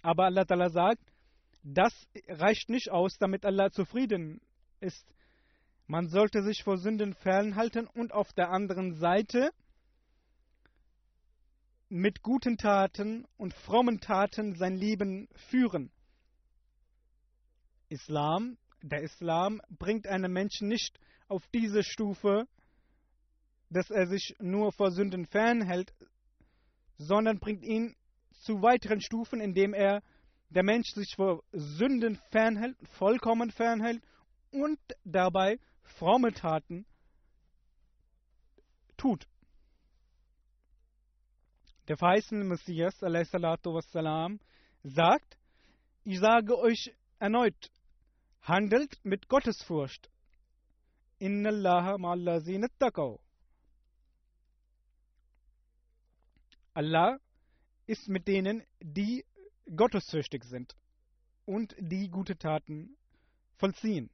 [0.02, 1.04] Aber Allah Ta'ala sagt,
[1.64, 1.94] das
[2.28, 4.40] reicht nicht aus, damit Allah zufrieden
[4.80, 5.06] ist.
[5.88, 9.52] Man sollte sich vor Sünden fernhalten und auf der anderen Seite
[11.90, 15.92] mit guten Taten und frommen Taten sein Leben führen.
[17.90, 22.48] Islam, der Islam bringt einen Menschen nicht auf diese Stufe,
[23.70, 25.94] dass er sich nur vor Sünden fernhält,
[26.98, 27.96] sondern bringt ihn
[28.32, 30.02] zu weiteren Stufen, indem er
[30.50, 34.02] der Mensch sich vor Sünden fernhält, vollkommen fernhält
[34.52, 36.86] und dabei fromme Taten
[38.98, 39.28] tut.
[41.88, 44.40] Der verheißene Messias wassalam,
[44.84, 45.38] sagt,
[46.04, 47.72] ich sage euch erneut,
[48.42, 50.10] handelt mit Gottesfurcht.
[51.20, 53.20] Inna Allah ma'allazina taqaw.
[56.76, 57.20] Allah
[57.88, 59.26] ist mit denen, die
[59.76, 60.76] gottesfürchtig sind
[61.46, 62.98] und die gute Taten
[63.58, 64.10] vollziehen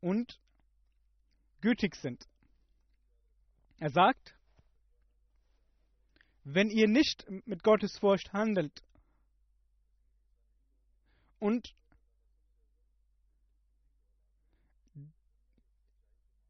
[0.00, 0.40] und
[1.60, 2.26] gütig sind.
[3.78, 4.34] Er sagt,
[6.44, 8.82] wenn ihr nicht mit Gottes Furcht handelt
[11.40, 11.74] und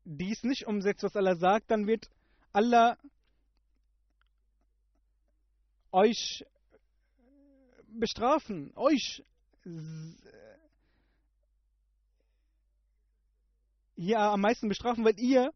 [0.05, 2.11] dies nicht umsetzt, was Allah sagt, dann wird
[2.53, 2.99] Allah
[5.93, 6.45] euch
[7.89, 9.25] bestrafen, euch
[13.97, 15.53] hier am meisten bestrafen, weil ihr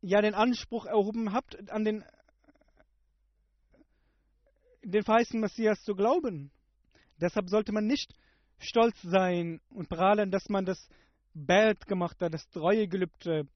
[0.00, 2.04] ja den Anspruch erhoben habt, an den,
[4.82, 6.50] den verheißenen Messias zu glauben.
[7.20, 8.14] Deshalb sollte man nicht
[8.58, 10.88] stolz sein und prahlen, dass man das
[11.34, 13.46] Bad gemacht hat, das Treuegelübde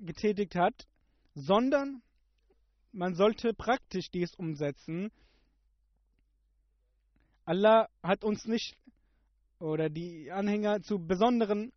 [0.00, 0.86] getätigt hat,
[1.34, 2.02] sondern
[2.98, 5.12] man sollte praktisch dies umsetzen.
[7.44, 8.76] Allah hat uns nicht
[9.60, 11.72] oder die Anhänger zu besonderen,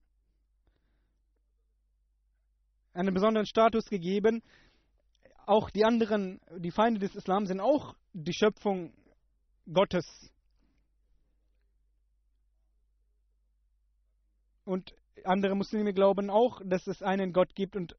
[2.93, 4.41] einen besonderen Status gegeben.
[5.45, 8.91] Auch die anderen, die Feinde des Islam sind auch die Schöpfung
[9.72, 10.05] Gottes.
[14.65, 17.95] Und andere Muslime glauben auch, dass es einen Gott gibt und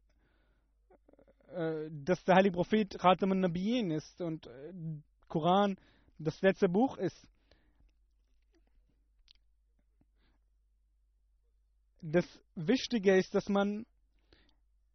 [1.53, 4.73] äh, dass der heilige Prophet Khatam al-Nabiyin ist und äh,
[5.29, 5.77] Koran
[6.19, 7.27] das letzte Buch ist.
[12.03, 12.27] das
[12.57, 13.87] Wichtige ist, dass man,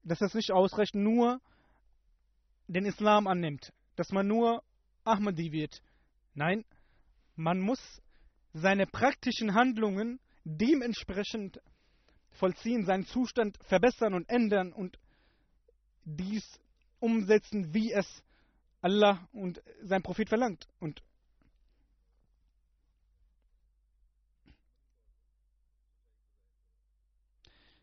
[0.03, 1.39] dass es nicht ausreicht, nur
[2.67, 4.61] den Islam annimmt, dass man nur
[5.05, 5.81] Ahmadi wird.
[6.33, 6.65] Nein,
[7.35, 7.79] man muss
[8.53, 11.59] seine praktischen Handlungen dementsprechend
[12.31, 14.99] vollziehen, seinen Zustand verbessern und ändern und
[16.07, 16.59] dies
[16.99, 18.23] umsetzen, wie es
[18.81, 20.67] Allah und sein Prophet verlangt.
[20.79, 21.03] Und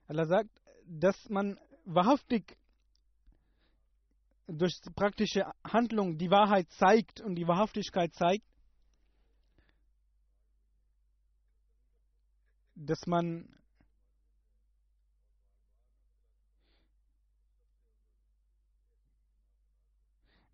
[0.08, 0.50] Allah sagt,
[0.86, 2.56] dass man wahrhaftig
[4.46, 8.44] durch praktische Handlung die Wahrheit zeigt und die Wahrhaftigkeit zeigt,
[12.74, 13.48] dass man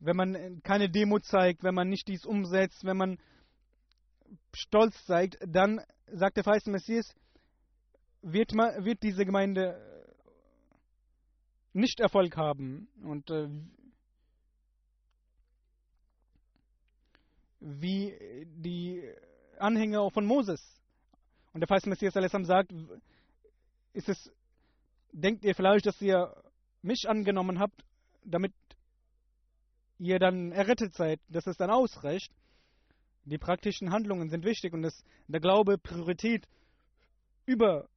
[0.01, 3.19] wenn man keine Demo zeigt, wenn man nicht dies umsetzt, wenn man
[4.55, 7.15] Stolz zeigt, dann sagt der verheißene Messias,
[8.23, 9.79] wird, man, wird diese Gemeinde
[11.73, 12.89] nicht Erfolg haben.
[13.03, 13.49] Und äh,
[17.61, 19.03] wie die
[19.59, 20.61] Anhänger von Moses.
[21.53, 22.15] Und der verheißene Messias
[22.47, 22.73] sagt,
[23.93, 24.33] ist es,
[25.13, 26.35] denkt ihr vielleicht, dass ihr
[26.83, 27.85] mich angenommen habt,
[28.25, 28.55] damit
[30.01, 32.33] ihr dann errettet seid, dass es dann ausreicht.
[33.25, 36.47] Die praktischen Handlungen sind wichtig und das, der Glaube Priorität
[37.45, 37.89] über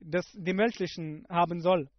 [0.00, 1.90] das dem Menschlichen haben soll.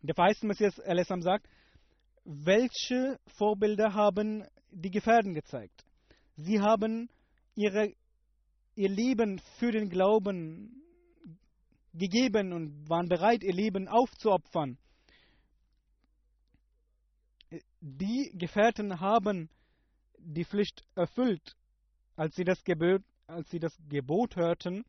[0.00, 1.46] Der verheißene Messias Alessam sagt,
[2.24, 5.84] welche Vorbilder haben die Gefährden gezeigt?
[6.36, 7.10] Sie haben
[7.54, 7.92] ihre,
[8.76, 10.82] ihr Leben für den Glauben
[11.92, 14.78] gegeben und waren bereit, ihr Leben aufzuopfern.
[17.80, 19.48] Die Gefährten haben
[20.18, 21.56] die Pflicht erfüllt,
[22.16, 24.84] als sie das Gebot, als sie das Gebot hörten,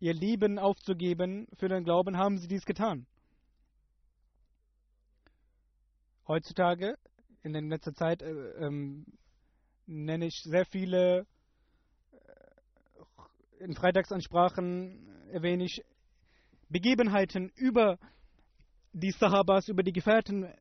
[0.00, 3.06] ihr Leben aufzugeben für den Glauben, haben sie dies getan.
[6.28, 6.98] Heutzutage,
[7.42, 9.06] in der letzten Zeit, äh, ähm,
[9.86, 11.26] nenne ich sehr viele,
[12.12, 15.82] äh, in Freitagsansprachen erwähne ich
[16.68, 17.98] Begebenheiten über
[18.92, 20.52] die Sahabas, über die Gefährten,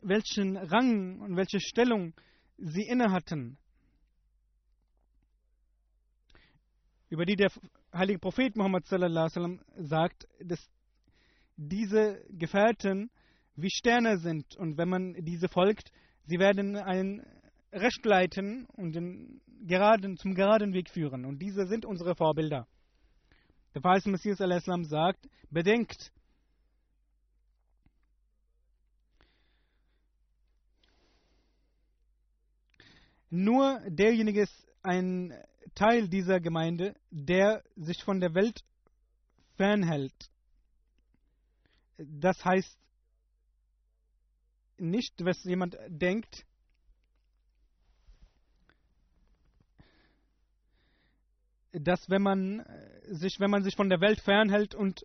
[0.00, 2.14] welchen Rang und welche Stellung
[2.56, 3.58] sie innehatten.
[7.08, 7.50] Über die der
[7.92, 10.60] heilige Prophet Muhammad sallam, sagt, dass
[11.56, 13.10] diese Gefährten
[13.56, 15.90] wie Sterne sind und wenn man diese folgt,
[16.26, 17.24] sie werden einen
[17.72, 21.24] Recht leiten und den geraden, zum geraden Weg führen.
[21.24, 22.66] Und diese sind unsere Vorbilder.
[23.74, 26.12] Der verheißene Messias al-Islam sagt, bedenkt,
[33.30, 35.34] nur derjenige ist ein
[35.74, 38.64] Teil dieser Gemeinde, der sich von der Welt
[39.56, 40.30] fernhält.
[41.98, 42.78] Das heißt
[44.78, 46.46] nicht, was jemand denkt,
[51.72, 52.64] dass wenn man
[53.02, 55.04] sich, wenn man sich von der Welt fernhält und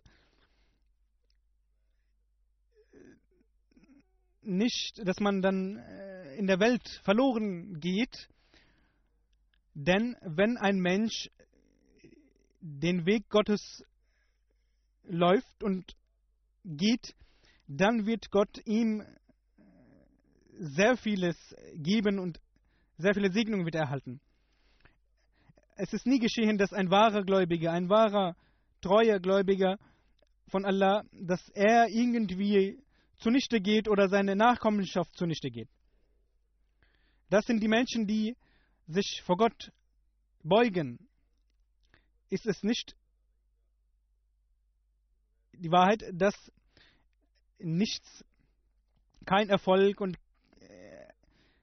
[4.42, 5.78] nicht, dass man dann
[6.36, 8.28] in der Welt verloren geht,
[9.74, 11.30] denn wenn ein Mensch
[12.60, 13.84] den Weg Gottes
[15.04, 15.92] läuft und
[16.64, 17.14] geht,
[17.66, 19.02] dann wird Gott ihm
[20.58, 21.36] sehr vieles
[21.74, 22.40] geben und
[22.96, 24.20] sehr viele Segnungen wird erhalten.
[25.76, 28.36] Es ist nie geschehen, dass ein wahrer Gläubiger, ein wahrer,
[28.80, 29.76] treuer Gläubiger
[30.48, 32.78] von Allah, dass er irgendwie
[33.18, 35.68] zunichte geht oder seine Nachkommenschaft zunichte geht.
[37.30, 38.36] Das sind die Menschen, die
[38.86, 39.72] sich vor Gott
[40.42, 40.98] beugen.
[42.28, 42.94] Ist es nicht
[45.52, 46.34] die Wahrheit, dass
[47.58, 48.24] nichts,
[49.24, 50.18] kein Erfolg und
[50.60, 51.06] äh,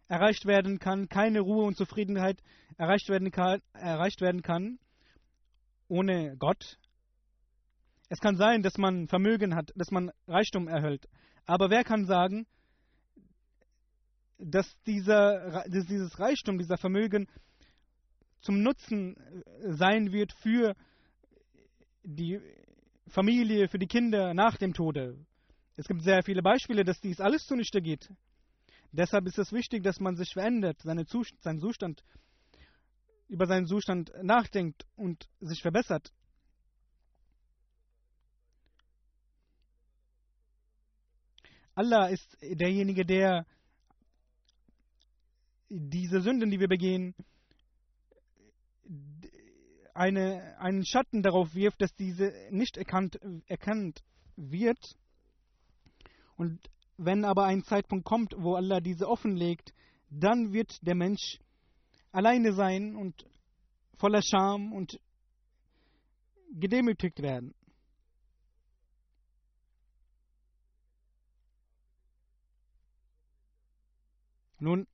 [0.07, 2.41] erreicht werden kann, keine Ruhe und Zufriedenheit
[2.77, 4.79] erreicht werden kann, erreicht werden kann
[5.91, 6.77] ohne Gott.
[8.07, 11.07] Es kann sein, dass man Vermögen hat, dass man Reichtum erhält.
[11.45, 12.47] Aber wer kann sagen,
[14.43, 17.27] dass, dieser, dass dieses Reichtum, dieser Vermögen
[18.41, 20.75] zum Nutzen äh, sein wird für
[22.03, 22.39] die
[23.07, 25.17] Familie, für die Kinder nach dem Tode.
[25.75, 28.09] Es gibt sehr viele Beispiele, dass dies alles zunichte geht.
[28.91, 32.03] Deshalb ist es wichtig, dass man sich verändert, seine Zustand, seinen Zustand,
[33.29, 36.11] über seinen Zustand nachdenkt und sich verbessert.
[41.73, 43.45] Allah ist derjenige, der
[45.73, 47.15] diese Sünden, die wir begehen,
[49.93, 54.03] eine, einen Schatten darauf wirft, dass diese nicht erkannt, erkannt
[54.35, 54.97] wird.
[56.35, 56.59] Und
[56.97, 59.73] wenn aber ein Zeitpunkt kommt, wo Allah diese offenlegt,
[60.09, 61.39] dann wird der Mensch
[62.11, 63.25] alleine sein und
[63.97, 64.99] voller Scham und
[66.51, 67.53] gedemütigt werden.
[74.59, 74.85] Nun,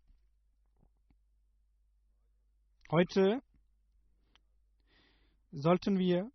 [2.89, 3.41] heute
[5.51, 6.31] sollten wir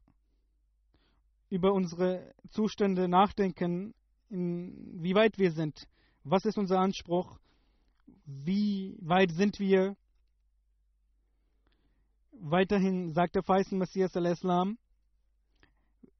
[1.48, 3.94] über unsere Zustände nachdenken,
[4.28, 5.86] wie weit wir sind.
[6.24, 7.38] Was ist unser Anspruch?
[8.24, 9.96] Wie weit sind wir?
[12.32, 14.78] Weiterhin sagt der Feisten Messias al-Islam,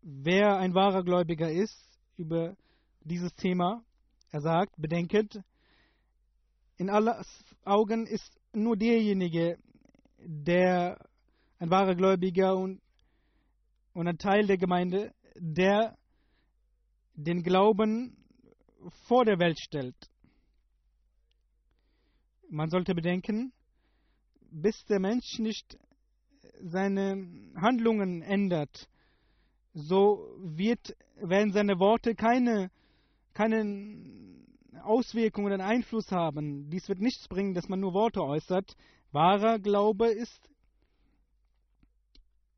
[0.03, 1.76] wer ein wahrer Gläubiger ist
[2.16, 2.57] über
[3.01, 3.83] dieses Thema,
[4.30, 5.43] er sagt, bedenket,
[6.76, 7.26] in Allahs
[7.64, 9.59] Augen ist nur derjenige,
[10.27, 10.99] der
[11.59, 12.81] ein wahrer Gläubiger und,
[13.93, 15.97] und ein Teil der Gemeinde, der
[17.14, 18.16] den Glauben
[19.07, 19.97] vor der Welt stellt.
[22.49, 23.53] Man sollte bedenken,
[24.51, 25.79] bis der Mensch nicht
[26.61, 28.89] seine Handlungen ändert,
[29.75, 32.70] so wird, werden seine Worte keine,
[33.33, 34.43] keine
[34.83, 36.68] Auswirkungen und Einfluss haben.
[36.70, 38.77] Dies wird nichts bringen, dass man nur Worte äußert.
[39.13, 40.49] Wahrer Glaube ist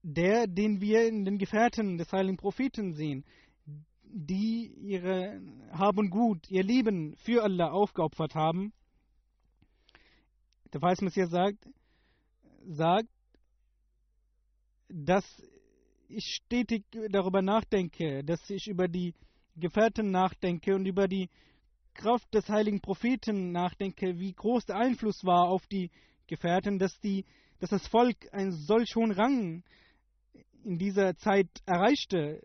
[0.02, 3.24] der, den wir in den Gefährten des heiligen Propheten sehen,
[4.04, 5.40] die ihre
[5.72, 8.72] Hab und Gut, ihr Leben für Allah aufgeopfert haben.
[10.72, 11.68] Der Weißmessias sagt,
[12.66, 13.08] sagt,
[14.88, 15.24] dass
[16.08, 19.14] ich stetig darüber nachdenke, dass ich über die
[19.56, 21.28] Gefährten nachdenke und über die
[21.94, 25.90] Kraft des heiligen Propheten nachdenke, wie groß der Einfluss war auf die
[26.26, 27.24] Gefährten, dass, die,
[27.60, 29.62] dass das Volk einen solch hohen Rang
[30.64, 32.42] in dieser Zeit erreichte.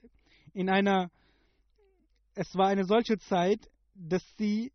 [0.54, 1.10] In einer,
[2.36, 4.72] es war eine solche Zeit, dass sie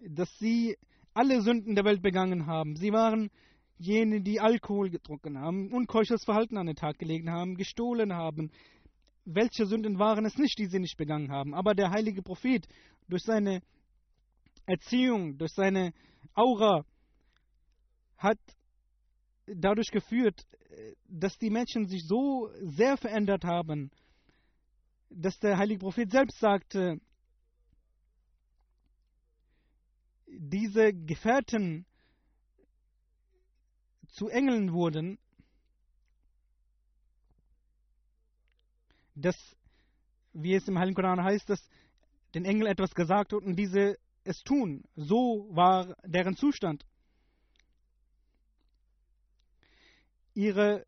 [0.00, 0.76] dass sie
[1.12, 2.76] alle Sünden der Welt begangen haben.
[2.76, 3.30] Sie waren
[3.78, 8.50] jene, die Alkohol getrunken haben, unkeuches Verhalten an den Tag gelegt haben, gestohlen haben.
[9.30, 11.52] Welche Sünden waren es nicht, die sie nicht begangen haben?
[11.52, 12.66] Aber der heilige Prophet
[13.08, 13.60] durch seine
[14.64, 15.92] Erziehung, durch seine
[16.34, 16.86] Aura
[18.16, 18.38] hat
[19.44, 20.46] dadurch geführt,
[21.08, 23.90] dass die Menschen sich so sehr verändert haben,
[25.10, 26.98] dass der heilige Prophet selbst sagte,
[30.26, 31.84] diese Gefährten
[34.08, 35.18] zu Engeln wurden,
[39.20, 39.36] dass,
[40.32, 41.68] wie es im Heiligen Koran heißt, dass
[42.34, 44.84] den Engel etwas gesagt wird und diese es tun.
[44.94, 46.84] So war deren Zustand.
[50.34, 50.86] Ihre,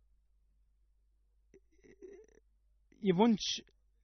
[3.00, 3.62] ihr Wunsch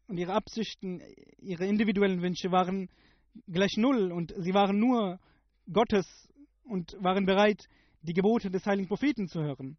[0.08, 1.00] und ihre Absichten,
[1.38, 2.88] ihre individuellen Wünsche waren
[3.46, 5.20] gleich null und sie waren nur
[5.70, 6.06] Gottes
[6.64, 7.68] und waren bereit,
[8.02, 9.76] die Gebote des heiligen Propheten zu hören.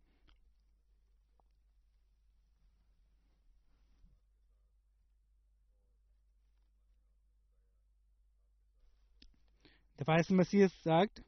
[9.99, 11.23] Der weiße Messias sagt,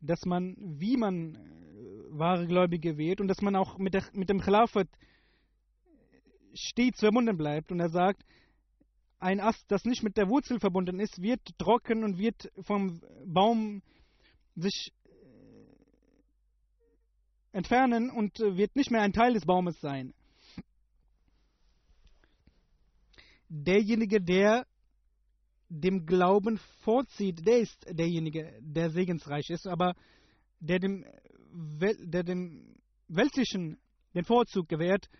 [0.00, 1.38] dass man, wie man äh,
[2.18, 4.88] wahre Gläubige wird und dass man auch mit, der, mit dem Khilafat
[6.54, 7.70] stets verbunden bleibt.
[7.70, 8.24] Und er sagt,
[9.18, 13.82] ein Ast, das nicht mit der Wurzel verbunden ist, wird trocken und wird vom Baum
[14.56, 15.10] sich äh,
[17.52, 20.12] entfernen und äh, wird nicht mehr ein Teil des Baumes sein.
[23.54, 24.66] Derjenige, der
[25.68, 29.94] dem Glauben vorzieht, der ist derjenige, der segensreich ist, aber
[30.58, 31.04] der dem,
[31.52, 32.74] der dem
[33.08, 33.78] Weltlichen
[34.14, 35.10] den Vorzug gewährt,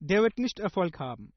[0.00, 1.34] der wird nicht Erfolg haben.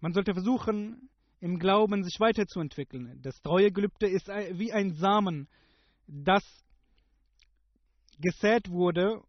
[0.00, 1.08] Man sollte versuchen,
[1.38, 3.22] im Glauben sich weiterzuentwickeln.
[3.22, 5.48] Das treue Gelübde ist wie ein Samen,
[6.08, 6.42] das
[8.18, 9.22] gesät wurde.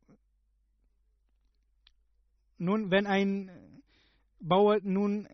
[2.58, 3.71] Nun, wenn ein
[4.42, 5.28] Bauer nun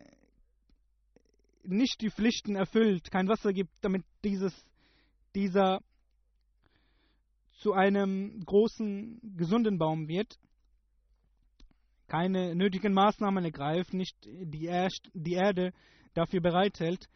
[1.64, 4.54] nicht die Pflichten erfüllt, kein Wasser gibt, damit dieses,
[5.34, 5.80] dieser
[7.60, 10.38] zu einem großen, gesunden Baum wird,
[12.06, 15.72] keine nötigen Maßnahmen ergreift, nicht die, er die Erde
[16.14, 17.08] dafür bereithält,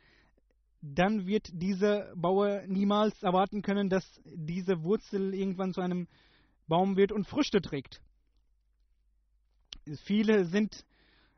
[0.82, 6.09] dann wird dieser Bauer niemals erwarten können, dass diese Wurzel irgendwann zu einem
[6.66, 8.03] Baum wird und Früchte trägt.
[10.05, 10.84] Viele sind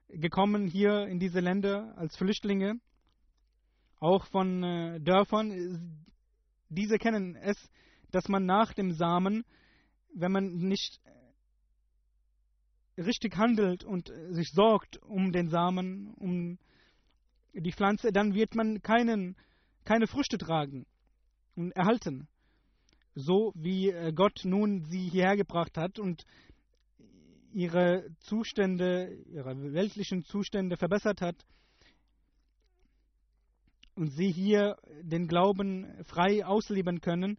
[0.08, 2.80] gekommen hier in diese Länder als Flüchtlinge,
[3.98, 6.06] auch von äh, Dörfern.
[6.68, 7.56] Diese kennen es,
[8.10, 9.44] dass man nach dem Samen,
[10.14, 11.00] wenn man nicht
[12.96, 16.58] richtig handelt und äh, sich sorgt um den Samen, um
[17.52, 19.36] die Pflanze, dann wird man keinen,
[19.84, 20.86] keine Früchte tragen
[21.54, 22.28] und erhalten.
[23.14, 26.24] So wie äh, Gott nun sie hierher gebracht hat und
[27.54, 31.46] ihre Zustände, ihre weltlichen Zustände verbessert hat
[33.94, 37.38] und sie hier den Glauben frei ausleben können,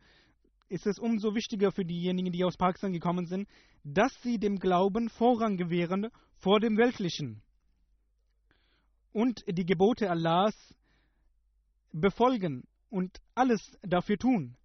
[0.70, 3.48] ist es umso wichtiger für diejenigen, die aus Pakistan gekommen sind,
[3.84, 6.08] dass sie dem Glauben Vorrang gewähren
[6.38, 7.42] vor dem Weltlichen
[9.12, 10.56] und die Gebote Allahs
[11.92, 14.56] befolgen und alles dafür tun.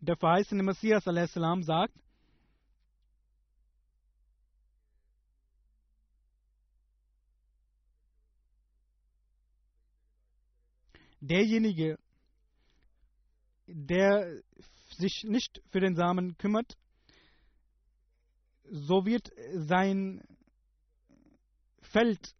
[0.00, 1.94] Der verheißene Messias salam sagt,
[11.26, 11.98] derjenige,
[13.66, 14.42] der
[14.96, 16.76] sich nicht für den Samen kümmert,
[18.64, 20.22] so wird sein
[21.82, 22.34] Feld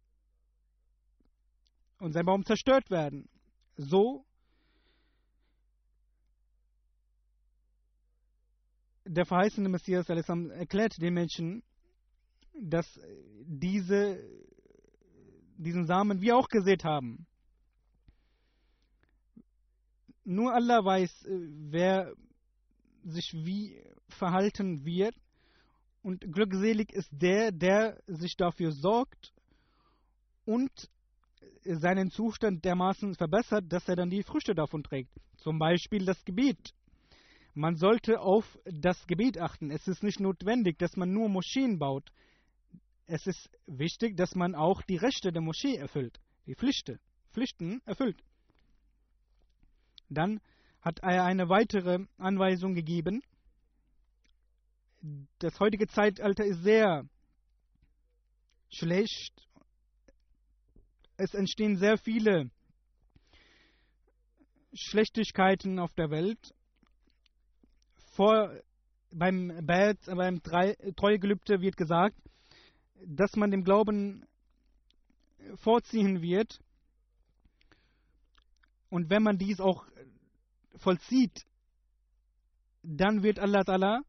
[1.99, 3.29] und sein Baum zerstört werden.
[3.75, 4.25] So
[9.05, 11.63] der verheißene Messias erklärt den Menschen,
[12.53, 12.99] dass
[13.45, 14.19] diese
[15.57, 17.26] diesen Samen wir auch gesät haben.
[20.29, 21.39] Nur Allah weiß, äh,
[21.71, 22.13] wer
[23.03, 25.15] sich wie verhalten wird
[26.01, 29.33] Und glückselig ist der, der sich dafür sorgt
[30.43, 30.71] und
[31.63, 35.13] seinen Zustand dermaßen verbessert, dass er dann die Früchte davon trägt.
[35.37, 36.73] Zum Beispiel das Gebet.
[37.53, 39.71] Man sollte auf das Gebet achten.
[39.71, 42.11] Es ist nicht notwendig, dass man nur Moscheen baut.
[43.05, 46.99] Es ist wichtig, dass man auch die Rechte der Moschee erfüllt, die Pflichten,
[47.31, 48.21] Pflichten erfüllt.
[50.09, 50.39] Dann
[50.81, 53.21] hat er eine weitere Anweisung gegeben.
[55.39, 57.07] Das heutige Zeitalter ist sehr
[58.69, 59.33] schlecht.
[61.17, 62.49] Es entstehen sehr viele
[64.73, 66.53] Schlechtigkeiten auf der Welt.
[68.15, 68.51] Vor,
[69.11, 72.17] beim Bad, beim Treugelübde wird gesagt,
[73.05, 74.25] dass man dem Glauben
[75.55, 76.59] vorziehen wird.
[78.89, 79.85] Und wenn man dies auch
[80.77, 81.45] vollzieht,
[82.83, 84.01] dann wird Allah Ta'ala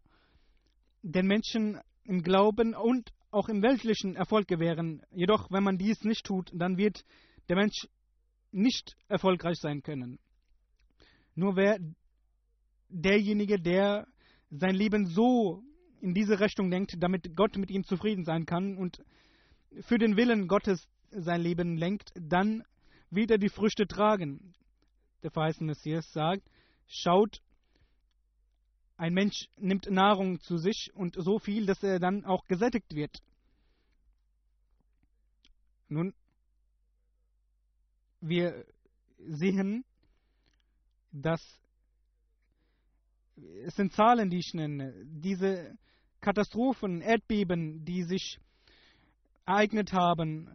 [1.03, 5.03] den Menschen im Glauben und auch im weltlichen Erfolg gewähren.
[5.11, 7.05] Jedoch, wenn man dies nicht tut, dann wird
[7.49, 7.89] der Mensch
[8.53, 10.19] nicht erfolgreich sein können.
[11.35, 11.79] Nur wer
[12.89, 14.07] derjenige, der
[14.51, 15.63] sein Leben so
[16.01, 19.03] in diese Richtung denkt, damit Gott mit ihm zufrieden sein kann und
[19.83, 22.63] für den Willen Gottes sein Leben lenkt, dann
[23.11, 24.55] wird er die Früchte tragen.
[25.23, 26.49] Der verheißene Messias sagt,
[26.87, 27.43] schaut,
[28.97, 33.17] ein Mensch nimmt Nahrung zu sich und so viel, dass er dann auch gesättigt wird.
[35.89, 36.15] Nun,
[38.21, 38.65] wir
[39.19, 39.85] sehen,
[41.13, 41.41] dass
[43.65, 44.93] es sind Zahlen, die ich nenne.
[45.05, 45.79] Diese
[46.21, 48.39] Katastrophen, Erdbeben, die sich
[49.47, 50.51] ereignet haben,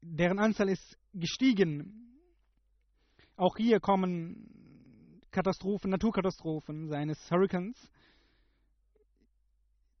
[0.00, 2.07] deren Anzahl ist gestiegen.
[3.38, 7.78] Auch hier kommen Katastrophen, Naturkatastrophen seines Hurrikans.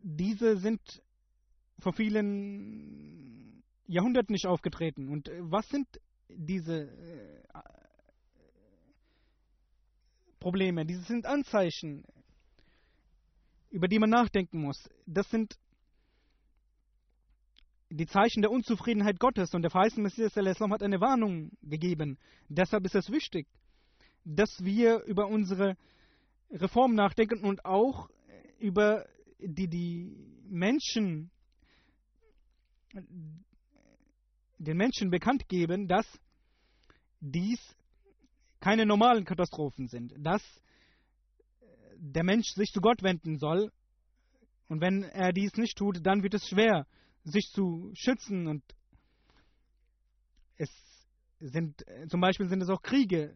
[0.00, 0.80] Diese sind
[1.78, 5.08] vor vielen Jahrhunderten nicht aufgetreten.
[5.08, 5.86] Und was sind
[6.28, 7.42] diese äh,
[10.40, 10.84] Probleme?
[10.84, 12.04] Diese sind Anzeichen
[13.70, 14.88] über die man nachdenken muss.
[15.06, 15.54] Das sind
[17.90, 22.18] die Zeichen der Unzufriedenheit Gottes und der verheißene Messias hat eine Warnung gegeben.
[22.48, 23.46] Deshalb ist es wichtig,
[24.24, 25.76] dass wir über unsere
[26.50, 28.10] Reform nachdenken und auch
[28.58, 29.06] über
[29.38, 30.16] die, die
[30.48, 31.30] Menschen,
[34.58, 36.06] den Menschen bekannt geben, dass
[37.20, 37.60] dies
[38.60, 40.42] keine normalen Katastrophen sind, dass
[41.96, 43.72] der Mensch sich zu Gott wenden soll.
[44.68, 46.86] Und wenn er dies nicht tut, dann wird es schwer,
[47.30, 48.46] sich zu schützen.
[48.46, 48.62] Und
[50.56, 50.70] es
[51.40, 53.34] sind, zum Beispiel sind es auch Kriege.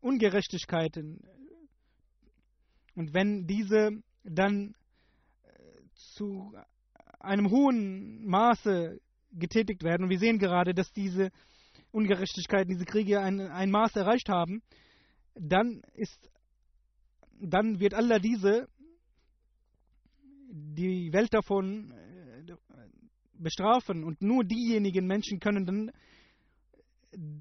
[0.00, 1.20] Ungerechtigkeiten.
[2.94, 4.74] Und wenn diese dann
[5.94, 6.54] zu
[7.18, 9.00] einem hohen Maße
[9.32, 11.30] getätigt werden, und wir sehen gerade, dass diese
[11.90, 14.62] Ungerechtigkeiten, diese Kriege ein, ein Maß erreicht haben,
[15.34, 16.30] dann ist,
[17.40, 18.68] dann wird Allah diese,
[20.54, 22.54] die Welt davon äh,
[23.32, 25.90] bestrafen und nur diejenigen Menschen können dann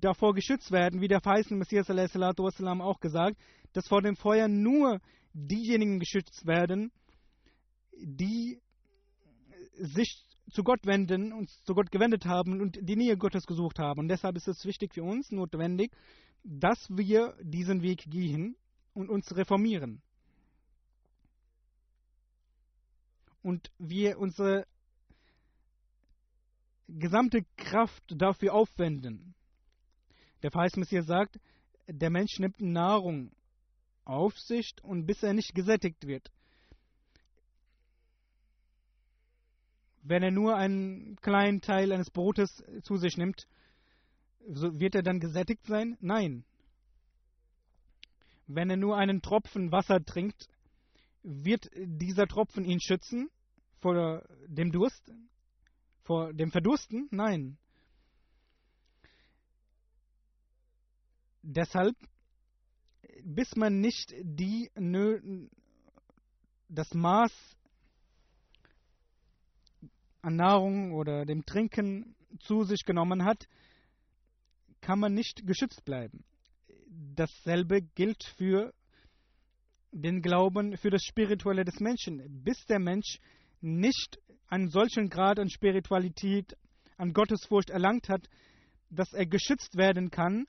[0.02, 3.38] davor geschützt werden, wie der verheißene Messias auch gesagt,
[3.74, 5.00] dass vor dem Feuer nur
[5.34, 6.92] diejenigen geschützt werden,
[7.92, 8.60] die
[9.76, 14.02] sich zu Gott wenden, uns zu Gott gewendet haben und die Nähe Gottes gesucht haben.
[14.02, 15.92] Und deshalb ist es wichtig für uns, notwendig,
[16.44, 18.56] dass wir diesen Weg gehen
[18.94, 20.02] und uns reformieren.
[23.44, 24.66] Und wir unsere
[26.88, 29.36] gesamte Kraft dafür aufwenden.
[30.42, 31.40] Der Verheißmessias sagt,
[31.88, 33.32] der Mensch nimmt Nahrung
[34.06, 36.32] auf sich und bis er nicht gesättigt wird.
[40.04, 43.48] wenn er nur einen kleinen Teil eines Brotes zu sich nimmt,
[44.50, 45.98] so wird er dann gesättigt sein?
[46.02, 46.44] Nein.
[48.46, 50.50] Wenn er nur einen Tropfen Wasser trinkt,
[51.24, 53.30] wird dieser Tropfen ihn schützen
[53.80, 55.12] vor dem Durst,
[56.04, 57.08] vor dem Verdursten?
[57.12, 57.58] Nein.
[61.42, 61.96] Deshalb,
[63.24, 64.70] bis man nicht die,
[66.70, 67.32] das Maß
[70.22, 73.48] an Nahrung oder dem Trinken zu sich genommen hat,
[74.80, 76.24] kann man nicht geschützt bleiben.
[77.16, 78.74] Dasselbe gilt für
[79.94, 82.44] den Glauben, für das Spirituelle des Menschen.
[82.44, 83.20] Bis der Mensch
[83.62, 86.58] nicht einen solchen Grad an Spiritualität,
[86.98, 88.28] an Gottesfurcht erlangt hat,
[88.90, 90.46] dass er geschützt werden kann,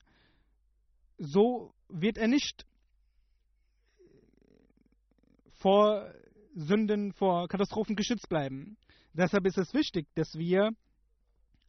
[1.17, 2.65] so wird er nicht
[5.53, 6.13] vor
[6.53, 8.77] Sünden, vor Katastrophen geschützt bleiben.
[9.13, 10.71] Deshalb ist es wichtig, dass wir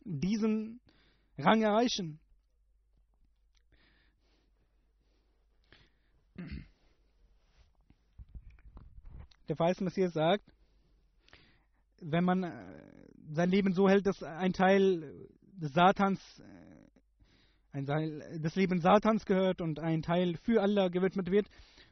[0.04, 0.80] diesen
[1.38, 2.18] Rang erreichen.
[9.48, 10.44] Der weiße Messias sagt,
[12.00, 12.50] wenn man äh,
[13.32, 19.24] sein Leben so hält, dass ein Teil des Satans, äh, ein Teil des Lebens Satans
[19.24, 21.48] gehört und ein Teil für Allah gewidmet wird,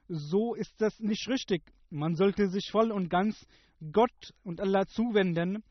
[0.08, 1.62] so ist das nicht richtig.
[1.90, 3.46] Man sollte sich voll und ganz
[3.92, 5.62] Gott und Allah zuwenden.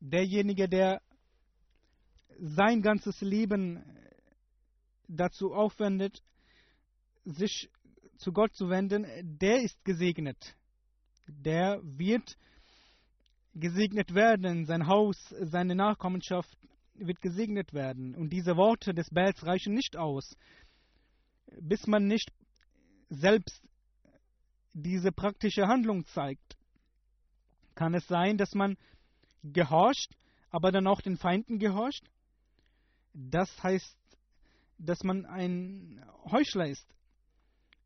[0.00, 1.02] Derjenige, der
[2.38, 3.82] sein ganzes Leben
[5.08, 6.22] dazu aufwendet,
[7.24, 7.68] sich
[8.18, 9.06] zu Gott zu wenden,
[9.38, 10.54] der ist gesegnet.
[11.26, 12.36] Der wird
[13.54, 14.66] gesegnet werden.
[14.66, 16.56] Sein Haus, seine Nachkommenschaft
[16.94, 18.14] wird gesegnet werden.
[18.14, 20.36] Und diese Worte des Bels reichen nicht aus,
[21.60, 22.30] bis man nicht
[23.08, 23.62] selbst
[24.72, 26.56] diese praktische Handlung zeigt.
[27.74, 28.76] Kann es sein, dass man
[29.44, 30.10] gehorcht,
[30.50, 32.04] aber dann auch den Feinden gehorcht?
[33.14, 33.96] Das heißt,
[34.78, 36.86] dass man ein Heuchler ist.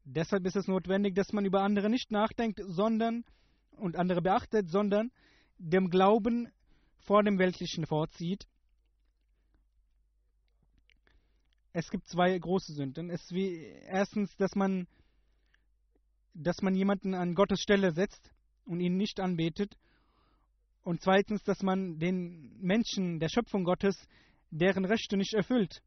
[0.04, 3.24] Deshalb ist es notwendig, dass man über andere nicht nachdenkt, sondern
[3.76, 5.10] und andere beachtet, sondern
[5.58, 6.48] dem Glauben
[6.98, 8.46] vor dem Weltlichen vorzieht.
[11.72, 13.10] Es gibt zwei große Sünden.
[13.10, 14.86] Es wie erstens, dass man,
[16.34, 18.30] dass man jemanden an Gottes Stelle setzt
[18.66, 19.76] und ihn nicht anbetet.
[20.82, 23.96] Und zweitens, dass man den Menschen der Schöpfung Gottes
[24.50, 25.82] deren Rechte nicht erfüllt.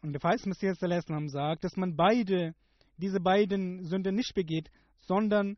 [0.00, 2.54] Und der Feist Messias sagt, dass man beide
[2.98, 5.56] diese beiden Sünden nicht begeht, sondern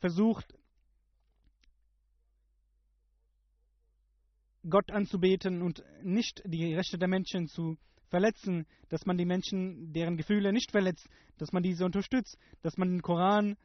[0.00, 0.54] versucht,
[4.68, 7.78] Gott anzubeten und nicht die Rechte der Menschen zu
[8.08, 12.90] verletzen, dass man die Menschen, deren Gefühle nicht verletzt, dass man diese unterstützt, dass man
[12.90, 13.56] den Koran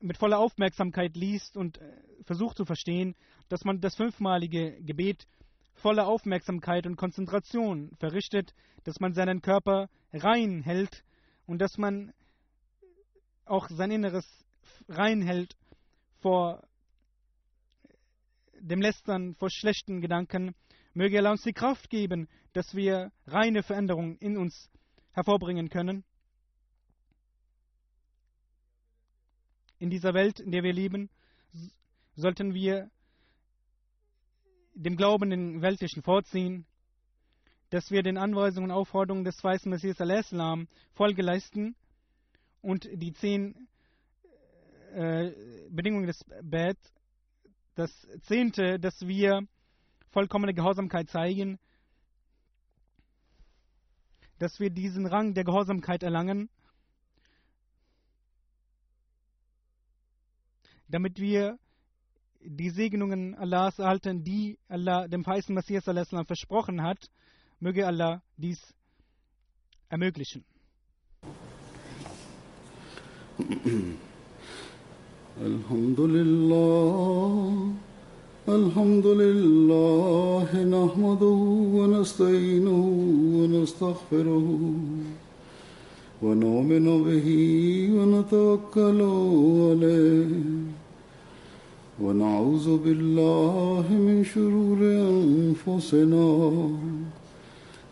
[0.00, 3.14] mit voller Aufmerksamkeit liest und äh, versucht zu verstehen,
[3.48, 5.26] dass man das fünfmalige Gebet
[5.74, 8.54] voller Aufmerksamkeit und Konzentration verrichtet,
[8.84, 11.04] dass man seinen Körper rein hält
[11.46, 12.12] und dass man
[13.44, 14.26] auch sein Inneres
[14.88, 15.56] reinhält
[16.20, 16.66] vor
[18.60, 20.54] dem Lästern, vor schlechten Gedanken.
[20.94, 24.70] Möge Allah uns die Kraft geben, dass wir reine Veränderungen in uns
[25.12, 26.04] hervorbringen können.
[29.78, 31.10] In dieser Welt, in der wir leben,
[32.14, 32.90] sollten wir
[34.74, 36.66] dem Glauben den Weltlichen vorziehen,
[37.70, 41.74] dass wir den Anweisungen und Aufforderungen des weißen Messias al-Islam Folge leisten
[42.62, 43.68] und die zehn
[44.94, 45.32] äh,
[45.70, 46.78] Bedingungen des Bad,
[47.74, 47.90] das
[48.22, 49.46] zehnte, dass wir
[50.10, 51.58] vollkommene Gehorsamkeit zeigen,
[54.38, 56.48] dass wir diesen Rang der Gehorsamkeit erlangen,
[60.88, 61.58] damit wir
[62.40, 67.10] die Segnungen Allahs erhalten, die Allah dem weißen Messias versprochen hat,
[67.64, 68.60] Möge Allah dies
[69.88, 70.44] ermöglichen.
[75.50, 77.72] الحمد لله
[78.48, 81.40] الحمد لله نحمده
[81.78, 82.82] ونستعينه
[83.38, 84.48] ونستغفره
[86.22, 87.28] ونؤمن به
[87.96, 89.00] ونتوكل
[89.68, 90.32] عليه
[92.02, 94.80] ونعوذ بالله من شرور
[95.14, 96.28] انفسنا